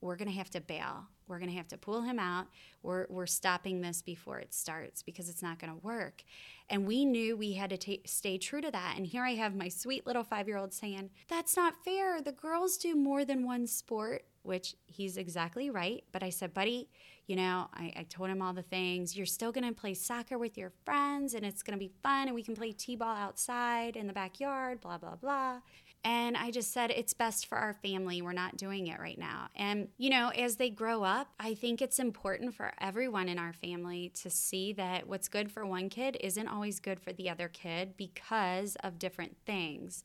We're 0.00 0.16
going 0.16 0.28
to 0.28 0.36
have 0.36 0.50
to 0.50 0.60
bail. 0.60 1.06
We're 1.26 1.38
going 1.38 1.50
to 1.50 1.56
have 1.56 1.68
to 1.68 1.76
pull 1.76 2.02
him 2.02 2.18
out. 2.18 2.46
We're, 2.82 3.06
we're 3.08 3.26
stopping 3.26 3.80
this 3.80 4.00
before 4.00 4.38
it 4.38 4.54
starts 4.54 5.02
because 5.02 5.28
it's 5.28 5.42
not 5.42 5.58
going 5.58 5.72
to 5.72 5.86
work. 5.86 6.22
And 6.70 6.86
we 6.86 7.04
knew 7.04 7.36
we 7.36 7.54
had 7.54 7.70
to 7.70 7.76
t- 7.76 8.02
stay 8.06 8.38
true 8.38 8.60
to 8.60 8.70
that. 8.70 8.94
And 8.96 9.06
here 9.06 9.24
I 9.24 9.32
have 9.32 9.54
my 9.54 9.68
sweet 9.68 10.06
little 10.06 10.24
five 10.24 10.46
year 10.46 10.56
old 10.56 10.72
saying, 10.72 11.10
That's 11.28 11.56
not 11.56 11.84
fair. 11.84 12.22
The 12.22 12.32
girls 12.32 12.76
do 12.76 12.94
more 12.94 13.24
than 13.24 13.44
one 13.44 13.66
sport, 13.66 14.24
which 14.42 14.74
he's 14.86 15.16
exactly 15.16 15.68
right. 15.70 16.04
But 16.12 16.22
I 16.22 16.30
said, 16.30 16.54
Buddy, 16.54 16.88
you 17.28 17.36
know, 17.36 17.68
I, 17.74 17.92
I 17.94 18.02
told 18.08 18.30
him 18.30 18.40
all 18.40 18.54
the 18.54 18.62
things. 18.62 19.14
You're 19.14 19.26
still 19.26 19.52
going 19.52 19.68
to 19.68 19.78
play 19.78 19.92
soccer 19.92 20.38
with 20.38 20.56
your 20.56 20.72
friends 20.84 21.34
and 21.34 21.44
it's 21.44 21.62
going 21.62 21.78
to 21.78 21.84
be 21.84 21.92
fun 22.02 22.26
and 22.26 22.34
we 22.34 22.42
can 22.42 22.56
play 22.56 22.72
t 22.72 22.96
ball 22.96 23.14
outside 23.14 23.96
in 23.96 24.06
the 24.06 24.14
backyard, 24.14 24.80
blah, 24.80 24.96
blah, 24.96 25.14
blah. 25.14 25.60
And 26.04 26.38
I 26.38 26.50
just 26.50 26.72
said, 26.72 26.90
it's 26.90 27.12
best 27.12 27.46
for 27.46 27.58
our 27.58 27.74
family. 27.74 28.22
We're 28.22 28.32
not 28.32 28.56
doing 28.56 28.86
it 28.86 28.98
right 28.98 29.18
now. 29.18 29.48
And, 29.54 29.88
you 29.98 30.08
know, 30.08 30.30
as 30.30 30.56
they 30.56 30.70
grow 30.70 31.02
up, 31.02 31.28
I 31.38 31.52
think 31.52 31.82
it's 31.82 31.98
important 31.98 32.54
for 32.54 32.72
everyone 32.80 33.28
in 33.28 33.38
our 33.38 33.52
family 33.52 34.10
to 34.22 34.30
see 34.30 34.72
that 34.74 35.06
what's 35.06 35.28
good 35.28 35.52
for 35.52 35.66
one 35.66 35.90
kid 35.90 36.16
isn't 36.20 36.48
always 36.48 36.80
good 36.80 36.98
for 36.98 37.12
the 37.12 37.28
other 37.28 37.48
kid 37.48 37.94
because 37.98 38.76
of 38.76 38.98
different 38.98 39.36
things. 39.44 40.04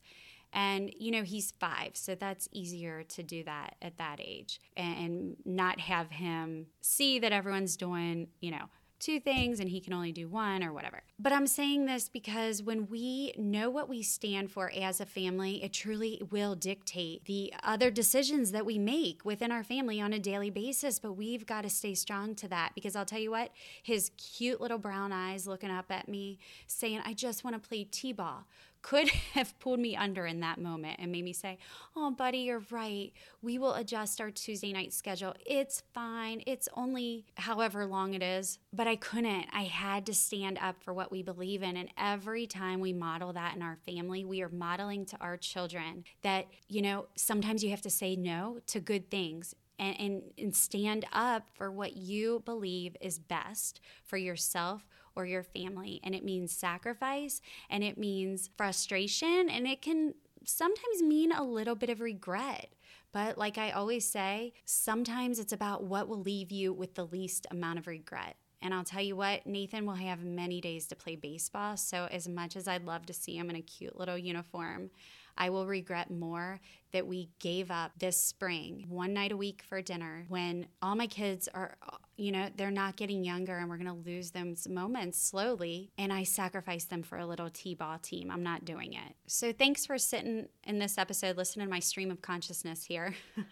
And, 0.54 0.90
you 0.96 1.10
know, 1.10 1.24
he's 1.24 1.52
five, 1.58 1.90
so 1.94 2.14
that's 2.14 2.48
easier 2.52 3.02
to 3.02 3.22
do 3.22 3.42
that 3.44 3.74
at 3.82 3.98
that 3.98 4.20
age 4.20 4.60
and, 4.76 5.36
not 5.44 5.80
have 5.80 6.10
him 6.10 6.66
see 6.80 7.18
that 7.18 7.32
everyone's 7.32 7.76
doing, 7.76 8.28
you 8.40 8.50
know, 8.50 8.66
two 9.00 9.20
things 9.20 9.60
and 9.60 9.68
he 9.68 9.80
can 9.80 9.92
only 9.92 10.12
do 10.12 10.28
one 10.28 10.62
or 10.62 10.72
whatever. 10.72 11.02
But 11.24 11.32
I'm 11.32 11.46
saying 11.46 11.86
this 11.86 12.10
because 12.10 12.62
when 12.62 12.86
we 12.86 13.32
know 13.38 13.70
what 13.70 13.88
we 13.88 14.02
stand 14.02 14.50
for 14.50 14.70
as 14.70 15.00
a 15.00 15.06
family, 15.06 15.64
it 15.64 15.72
truly 15.72 16.20
will 16.30 16.54
dictate 16.54 17.24
the 17.24 17.50
other 17.62 17.90
decisions 17.90 18.52
that 18.52 18.66
we 18.66 18.78
make 18.78 19.24
within 19.24 19.50
our 19.50 19.64
family 19.64 20.02
on 20.02 20.12
a 20.12 20.18
daily 20.18 20.50
basis. 20.50 20.98
But 20.98 21.14
we've 21.14 21.46
got 21.46 21.62
to 21.62 21.70
stay 21.70 21.94
strong 21.94 22.34
to 22.34 22.48
that 22.48 22.72
because 22.74 22.94
I'll 22.94 23.06
tell 23.06 23.20
you 23.20 23.30
what, 23.30 23.52
his 23.82 24.10
cute 24.18 24.60
little 24.60 24.76
brown 24.76 25.12
eyes 25.12 25.46
looking 25.46 25.70
up 25.70 25.86
at 25.88 26.10
me 26.10 26.40
saying, 26.66 27.00
I 27.06 27.14
just 27.14 27.42
want 27.42 27.54
to 27.56 27.68
play 27.68 27.84
T 27.84 28.12
ball 28.12 28.44
could 28.84 29.08
have 29.32 29.58
pulled 29.58 29.80
me 29.80 29.96
under 29.96 30.26
in 30.26 30.40
that 30.40 30.60
moment 30.60 30.96
and 31.00 31.10
made 31.10 31.24
me 31.24 31.32
say, 31.32 31.58
Oh, 31.96 32.12
buddy, 32.12 32.38
you're 32.38 32.62
right. 32.70 33.12
We 33.42 33.58
will 33.58 33.74
adjust 33.74 34.20
our 34.20 34.30
Tuesday 34.30 34.72
night 34.72 34.92
schedule. 34.92 35.34
It's 35.44 35.82
fine. 35.92 36.42
It's 36.46 36.68
only 36.76 37.24
however 37.36 37.86
long 37.86 38.14
it 38.14 38.22
is. 38.22 38.58
But 38.72 38.86
I 38.86 38.96
couldn't. 38.96 39.46
I 39.52 39.62
had 39.62 40.06
to 40.06 40.14
stand 40.14 40.58
up 40.60 40.82
for 40.82 40.92
what 40.94 41.10
we 41.14 41.22
believe 41.22 41.62
in. 41.62 41.76
And 41.76 41.88
every 41.96 42.44
time 42.44 42.80
we 42.80 42.92
model 42.92 43.32
that 43.34 43.54
in 43.54 43.62
our 43.62 43.78
family, 43.86 44.24
we 44.24 44.42
are 44.42 44.48
modeling 44.48 45.06
to 45.06 45.16
our 45.18 45.36
children 45.36 46.02
that, 46.22 46.48
you 46.66 46.82
know, 46.82 47.06
sometimes 47.14 47.62
you 47.62 47.70
have 47.70 47.82
to 47.82 47.90
say 47.90 48.16
no 48.16 48.58
to 48.66 48.80
good 48.80 49.10
things. 49.10 49.54
And, 49.76 50.00
and, 50.00 50.22
and 50.38 50.56
stand 50.56 51.04
up 51.12 51.48
for 51.52 51.68
what 51.68 51.96
you 51.96 52.42
believe 52.44 52.96
is 53.00 53.18
best 53.18 53.80
for 54.04 54.16
yourself 54.16 54.86
or 55.16 55.26
your 55.26 55.42
family. 55.42 56.00
And 56.04 56.14
it 56.14 56.24
means 56.24 56.52
sacrifice 56.52 57.40
and 57.68 57.82
it 57.82 57.98
means 57.98 58.50
frustration 58.56 59.48
and 59.48 59.66
it 59.66 59.82
can 59.82 60.14
sometimes 60.44 61.02
mean 61.02 61.32
a 61.32 61.42
little 61.42 61.74
bit 61.74 61.90
of 61.90 62.00
regret. 62.00 62.72
But 63.10 63.36
like 63.36 63.58
I 63.58 63.72
always 63.72 64.04
say, 64.08 64.52
sometimes 64.64 65.40
it's 65.40 65.52
about 65.52 65.82
what 65.82 66.06
will 66.08 66.20
leave 66.20 66.52
you 66.52 66.72
with 66.72 66.94
the 66.94 67.06
least 67.06 67.48
amount 67.50 67.80
of 67.80 67.88
regret. 67.88 68.36
And 68.64 68.72
I'll 68.72 68.82
tell 68.82 69.02
you 69.02 69.14
what, 69.14 69.46
Nathan 69.46 69.84
will 69.84 69.94
have 69.94 70.24
many 70.24 70.60
days 70.62 70.86
to 70.86 70.96
play 70.96 71.16
baseball. 71.16 71.76
So, 71.76 72.08
as 72.10 72.26
much 72.26 72.56
as 72.56 72.66
I'd 72.66 72.86
love 72.86 73.04
to 73.06 73.12
see 73.12 73.36
him 73.36 73.50
in 73.50 73.56
a 73.56 73.60
cute 73.60 73.98
little 73.98 74.16
uniform, 74.16 74.90
I 75.36 75.50
will 75.50 75.66
regret 75.66 76.10
more 76.10 76.60
that 76.92 77.06
we 77.06 77.28
gave 77.40 77.70
up 77.70 77.92
this 77.98 78.18
spring 78.18 78.86
one 78.88 79.12
night 79.12 79.32
a 79.32 79.36
week 79.36 79.62
for 79.68 79.82
dinner 79.82 80.24
when 80.28 80.66
all 80.80 80.94
my 80.94 81.08
kids 81.08 81.48
are, 81.52 81.76
you 82.16 82.30
know, 82.30 82.48
they're 82.56 82.70
not 82.70 82.96
getting 82.96 83.24
younger 83.24 83.58
and 83.58 83.68
we're 83.68 83.76
going 83.76 83.88
to 83.88 84.08
lose 84.08 84.30
them 84.30 84.54
moments 84.68 85.20
slowly. 85.20 85.90
And 85.98 86.12
I 86.12 86.22
sacrificed 86.22 86.88
them 86.88 87.02
for 87.02 87.18
a 87.18 87.26
little 87.26 87.50
T 87.50 87.74
ball 87.74 87.98
team. 87.98 88.30
I'm 88.30 88.44
not 88.44 88.64
doing 88.64 88.94
it. 88.94 89.14
So 89.26 89.52
thanks 89.52 89.84
for 89.84 89.98
sitting 89.98 90.48
in 90.62 90.78
this 90.78 90.96
episode, 90.96 91.36
listening 91.36 91.66
to 91.66 91.70
my 91.70 91.80
stream 91.80 92.10
of 92.10 92.22
consciousness 92.22 92.84
here. 92.84 93.14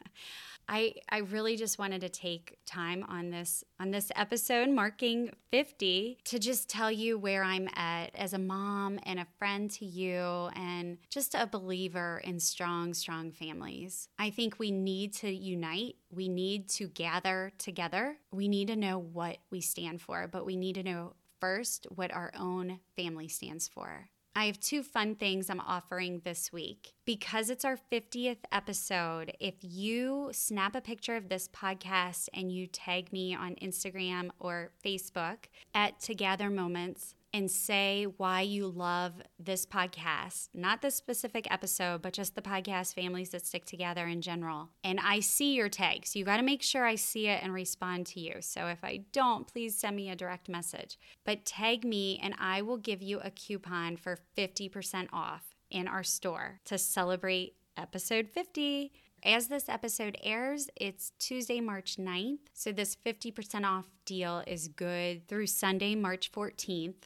I 0.72 0.94
I 1.10 1.18
really 1.18 1.56
just 1.56 1.78
wanted 1.78 2.00
to 2.00 2.08
take 2.08 2.56
time 2.64 3.04
on 3.06 3.28
this 3.28 3.62
on 3.78 3.90
this 3.90 4.10
episode 4.16 4.70
marking 4.70 5.30
50 5.50 6.16
to 6.24 6.38
just 6.38 6.70
tell 6.70 6.90
you 6.90 7.18
where 7.18 7.44
I'm 7.44 7.68
at 7.74 8.14
as 8.14 8.32
a 8.32 8.38
mom 8.38 8.98
and 9.02 9.20
a 9.20 9.26
friend 9.38 9.70
to 9.72 9.84
you 9.84 10.48
and 10.56 10.96
just 11.10 11.34
a 11.34 11.46
believer 11.46 12.22
in 12.24 12.40
strong 12.40 12.94
strong 12.94 13.32
families. 13.32 14.08
I 14.18 14.30
think 14.30 14.58
we 14.58 14.70
need 14.70 15.12
to 15.16 15.30
unite. 15.30 15.96
We 16.10 16.30
need 16.30 16.70
to 16.70 16.88
gather 16.88 17.52
together. 17.58 18.16
We 18.30 18.48
need 18.48 18.68
to 18.68 18.76
know 18.76 18.98
what 18.98 19.36
we 19.50 19.60
stand 19.60 20.00
for, 20.00 20.26
but 20.26 20.46
we 20.46 20.56
need 20.56 20.76
to 20.76 20.82
know 20.82 21.12
first 21.38 21.86
what 21.94 22.14
our 22.14 22.32
own 22.34 22.80
family 22.96 23.28
stands 23.28 23.68
for. 23.68 24.08
I 24.34 24.46
have 24.46 24.58
two 24.60 24.82
fun 24.82 25.16
things 25.16 25.50
I'm 25.50 25.60
offering 25.60 26.22
this 26.24 26.52
week. 26.52 26.94
Because 27.04 27.50
it's 27.50 27.64
our 27.64 27.78
50th 27.90 28.38
episode, 28.50 29.32
if 29.40 29.54
you 29.60 30.30
snap 30.32 30.74
a 30.74 30.80
picture 30.80 31.16
of 31.16 31.28
this 31.28 31.48
podcast 31.48 32.28
and 32.32 32.50
you 32.50 32.66
tag 32.66 33.12
me 33.12 33.34
on 33.34 33.56
Instagram 33.56 34.30
or 34.38 34.70
Facebook 34.84 35.46
at 35.74 36.00
Together 36.00 36.48
Moments, 36.48 37.14
and 37.34 37.50
say 37.50 38.04
why 38.16 38.42
you 38.42 38.66
love 38.66 39.14
this 39.38 39.64
podcast, 39.64 40.48
not 40.52 40.82
this 40.82 40.94
specific 40.94 41.50
episode, 41.50 42.02
but 42.02 42.12
just 42.12 42.34
the 42.34 42.42
podcast 42.42 42.94
Families 42.94 43.30
That 43.30 43.46
Stick 43.46 43.64
Together 43.64 44.06
in 44.06 44.20
general. 44.20 44.68
And 44.84 45.00
I 45.00 45.20
see 45.20 45.54
your 45.54 45.68
tags. 45.68 46.14
You 46.14 46.24
got 46.24 46.36
to 46.36 46.42
make 46.42 46.62
sure 46.62 46.84
I 46.84 46.96
see 46.96 47.28
it 47.28 47.42
and 47.42 47.54
respond 47.54 48.06
to 48.08 48.20
you. 48.20 48.36
So 48.40 48.66
if 48.66 48.84
I 48.84 49.04
don't, 49.12 49.46
please 49.46 49.78
send 49.78 49.96
me 49.96 50.10
a 50.10 50.16
direct 50.16 50.48
message. 50.48 50.98
But 51.24 51.46
tag 51.46 51.84
me 51.84 52.20
and 52.22 52.34
I 52.38 52.62
will 52.62 52.76
give 52.76 53.02
you 53.02 53.20
a 53.20 53.30
coupon 53.30 53.96
for 53.96 54.18
50% 54.36 55.08
off 55.12 55.42
in 55.70 55.88
our 55.88 56.02
store 56.02 56.60
to 56.66 56.76
celebrate 56.76 57.54
episode 57.76 58.28
50. 58.28 58.92
As 59.24 59.46
this 59.46 59.68
episode 59.68 60.18
airs, 60.22 60.68
it's 60.76 61.12
Tuesday, 61.18 61.60
March 61.60 61.96
9th. 61.96 62.40
So 62.52 62.72
this 62.72 62.96
50% 62.96 63.64
off 63.64 63.86
deal 64.04 64.42
is 64.46 64.66
good 64.68 65.28
through 65.28 65.46
Sunday, 65.46 65.94
March 65.94 66.32
14th 66.32 67.04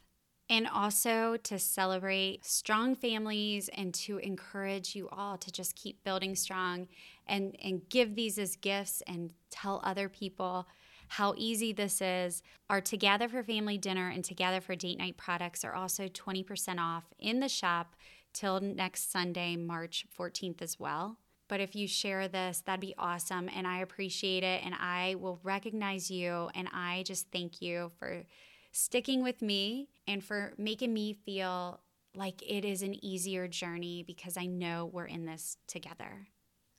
and 0.49 0.69
also 0.69 1.37
to 1.39 1.59
celebrate 1.59 2.45
strong 2.45 2.95
families 2.95 3.69
and 3.75 3.93
to 3.93 4.19
encourage 4.19 4.95
you 4.95 5.09
all 5.11 5.37
to 5.39 5.51
just 5.51 5.75
keep 5.75 6.05
building 6.05 6.37
strong 6.37 6.87
and, 7.27 7.57
and 7.63 7.89
give 7.89 8.15
these 8.15 8.39
as 8.39 8.57
gifts 8.57 9.03
and 9.07 9.31
tell 9.51 9.81
other 9.83 10.09
people 10.09 10.67
how 11.09 11.35
easy 11.37 11.73
this 11.73 12.01
is. 12.01 12.43
Our 12.71 12.81
Together 12.81 13.29
for 13.29 13.43
Family 13.43 13.79
Dinner 13.79 14.09
and 14.09 14.25
Together 14.25 14.61
for 14.61 14.75
Date 14.75 14.99
Night 14.99 15.17
products 15.17 15.65
are 15.65 15.75
also 15.75 16.09
20% 16.09 16.79
off 16.79 17.05
in 17.19 17.41
the 17.41 17.49
shop 17.49 17.97
till 18.33 18.61
next 18.61 19.11
Sunday, 19.11 19.57
March 19.57 20.07
14th 20.19 20.63
as 20.63 20.79
well. 20.79 21.19
But 21.49 21.61
if 21.61 21.77
you 21.77 21.87
share 21.87 22.27
this, 22.29 22.63
that'd 22.67 22.81
be 22.81 22.95
awesome. 22.99 23.49
And 23.55 23.67
I 23.67 23.79
appreciate 23.79 24.43
it. 24.43 24.63
And 24.65 24.75
I 24.75 25.15
will 25.19 25.39
recognize 25.43 26.11
you. 26.11 26.51
And 26.55 26.69
I 26.73 27.05
just 27.07 27.31
thank 27.31 27.63
you 27.63 27.93
for 27.99 28.25
sticking 28.77 29.23
with 29.23 29.41
me 29.41 29.89
and 30.07 30.23
for 30.23 30.53
making 30.59 30.93
me 30.93 31.15
feel 31.15 31.81
like 32.15 32.43
it 32.43 32.63
is 32.63 32.83
an 32.83 33.03
easier 33.03 33.49
journey 33.49 34.05
because 34.07 34.37
I 34.37 34.45
know 34.45 34.85
we're 34.93 35.07
in 35.07 35.25
this 35.25 35.57
together. 35.67 36.29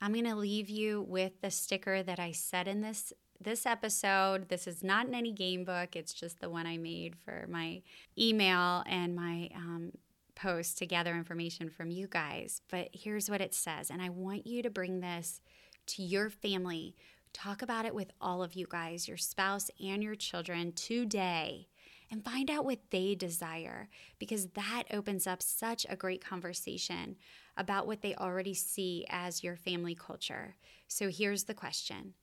I'm 0.00 0.12
going 0.12 0.24
to 0.24 0.36
leave 0.36 0.70
you 0.70 1.04
with 1.08 1.40
the 1.40 1.50
sticker 1.50 2.04
that 2.04 2.20
I 2.20 2.30
said 2.30 2.68
in 2.68 2.82
this 2.82 3.12
this 3.40 3.66
episode. 3.66 4.48
This 4.48 4.66
is 4.66 4.82
not 4.82 5.06
in 5.06 5.14
any 5.14 5.32
game 5.32 5.64
book. 5.64 5.94
It's 5.94 6.12
just 6.12 6.40
the 6.40 6.50
one 6.50 6.66
I 6.66 6.76
made 6.76 7.16
for 7.16 7.46
my 7.48 7.82
email 8.16 8.82
and 8.86 9.14
my 9.14 9.48
um, 9.54 9.92
post 10.34 10.78
to 10.78 10.86
gather 10.86 11.14
information 11.14 11.68
from 11.68 11.90
you 11.90 12.08
guys. 12.08 12.62
But 12.68 12.90
here's 12.92 13.30
what 13.30 13.40
it 13.40 13.54
says, 13.54 13.90
and 13.90 14.02
I 14.02 14.08
want 14.08 14.46
you 14.46 14.62
to 14.62 14.70
bring 14.70 15.00
this 15.00 15.40
to 15.88 16.02
your 16.02 16.30
family. 16.30 16.94
Talk 17.32 17.62
about 17.62 17.86
it 17.86 17.94
with 17.94 18.10
all 18.20 18.42
of 18.42 18.54
you 18.54 18.66
guys, 18.68 19.06
your 19.06 19.16
spouse 19.16 19.70
and 19.80 20.02
your 20.02 20.16
children 20.16 20.72
today 20.72 21.67
and 22.10 22.24
find 22.24 22.50
out 22.50 22.64
what 22.64 22.78
they 22.90 23.14
desire 23.14 23.88
because 24.18 24.46
that 24.48 24.84
opens 24.92 25.26
up 25.26 25.42
such 25.42 25.86
a 25.88 25.96
great 25.96 26.24
conversation 26.24 27.16
about 27.56 27.86
what 27.86 28.02
they 28.02 28.14
already 28.14 28.54
see 28.54 29.04
as 29.10 29.44
your 29.44 29.56
family 29.56 29.94
culture. 29.94 30.56
So 30.86 31.08
here's 31.10 31.44
the 31.44 31.54
question 31.54 32.14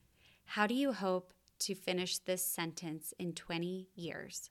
How 0.45 0.67
do 0.67 0.73
you 0.73 0.93
hope 0.93 1.33
to 1.59 1.75
finish 1.75 2.17
this 2.17 2.45
sentence 2.45 3.13
in 3.19 3.33
20 3.33 3.89
years? 3.95 4.49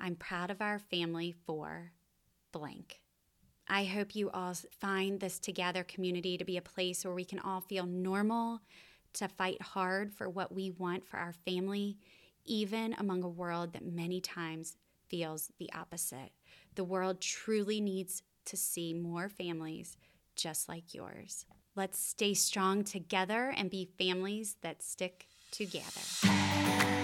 I'm 0.00 0.16
proud 0.16 0.50
of 0.50 0.60
our 0.60 0.78
family 0.78 1.34
for 1.46 1.92
blank. 2.52 3.00
I 3.68 3.84
hope 3.84 4.14
you 4.14 4.30
all 4.30 4.54
find 4.80 5.20
this 5.20 5.38
together 5.38 5.84
community 5.84 6.36
to 6.36 6.44
be 6.44 6.58
a 6.58 6.62
place 6.62 7.04
where 7.04 7.14
we 7.14 7.24
can 7.24 7.38
all 7.38 7.60
feel 7.60 7.86
normal, 7.86 8.60
to 9.14 9.28
fight 9.28 9.62
hard 9.62 10.12
for 10.12 10.28
what 10.28 10.52
we 10.52 10.70
want 10.70 11.06
for 11.06 11.16
our 11.16 11.32
family 11.32 11.96
even 12.44 12.94
among 12.98 13.22
a 13.22 13.28
world 13.28 13.72
that 13.72 13.84
many 13.84 14.20
times 14.20 14.76
feels 15.08 15.50
the 15.58 15.72
opposite. 15.72 16.30
The 16.74 16.84
world 16.84 17.20
truly 17.20 17.80
needs 17.80 18.22
to 18.46 18.56
see 18.56 18.92
more 18.92 19.28
families 19.28 19.96
just 20.36 20.68
like 20.68 20.94
yours. 20.94 21.46
Let's 21.76 21.98
stay 21.98 22.34
strong 22.34 22.84
together 22.84 23.52
and 23.56 23.70
be 23.70 23.90
families 23.98 24.56
that 24.62 24.82
stick 24.82 25.26
together. 25.50 27.03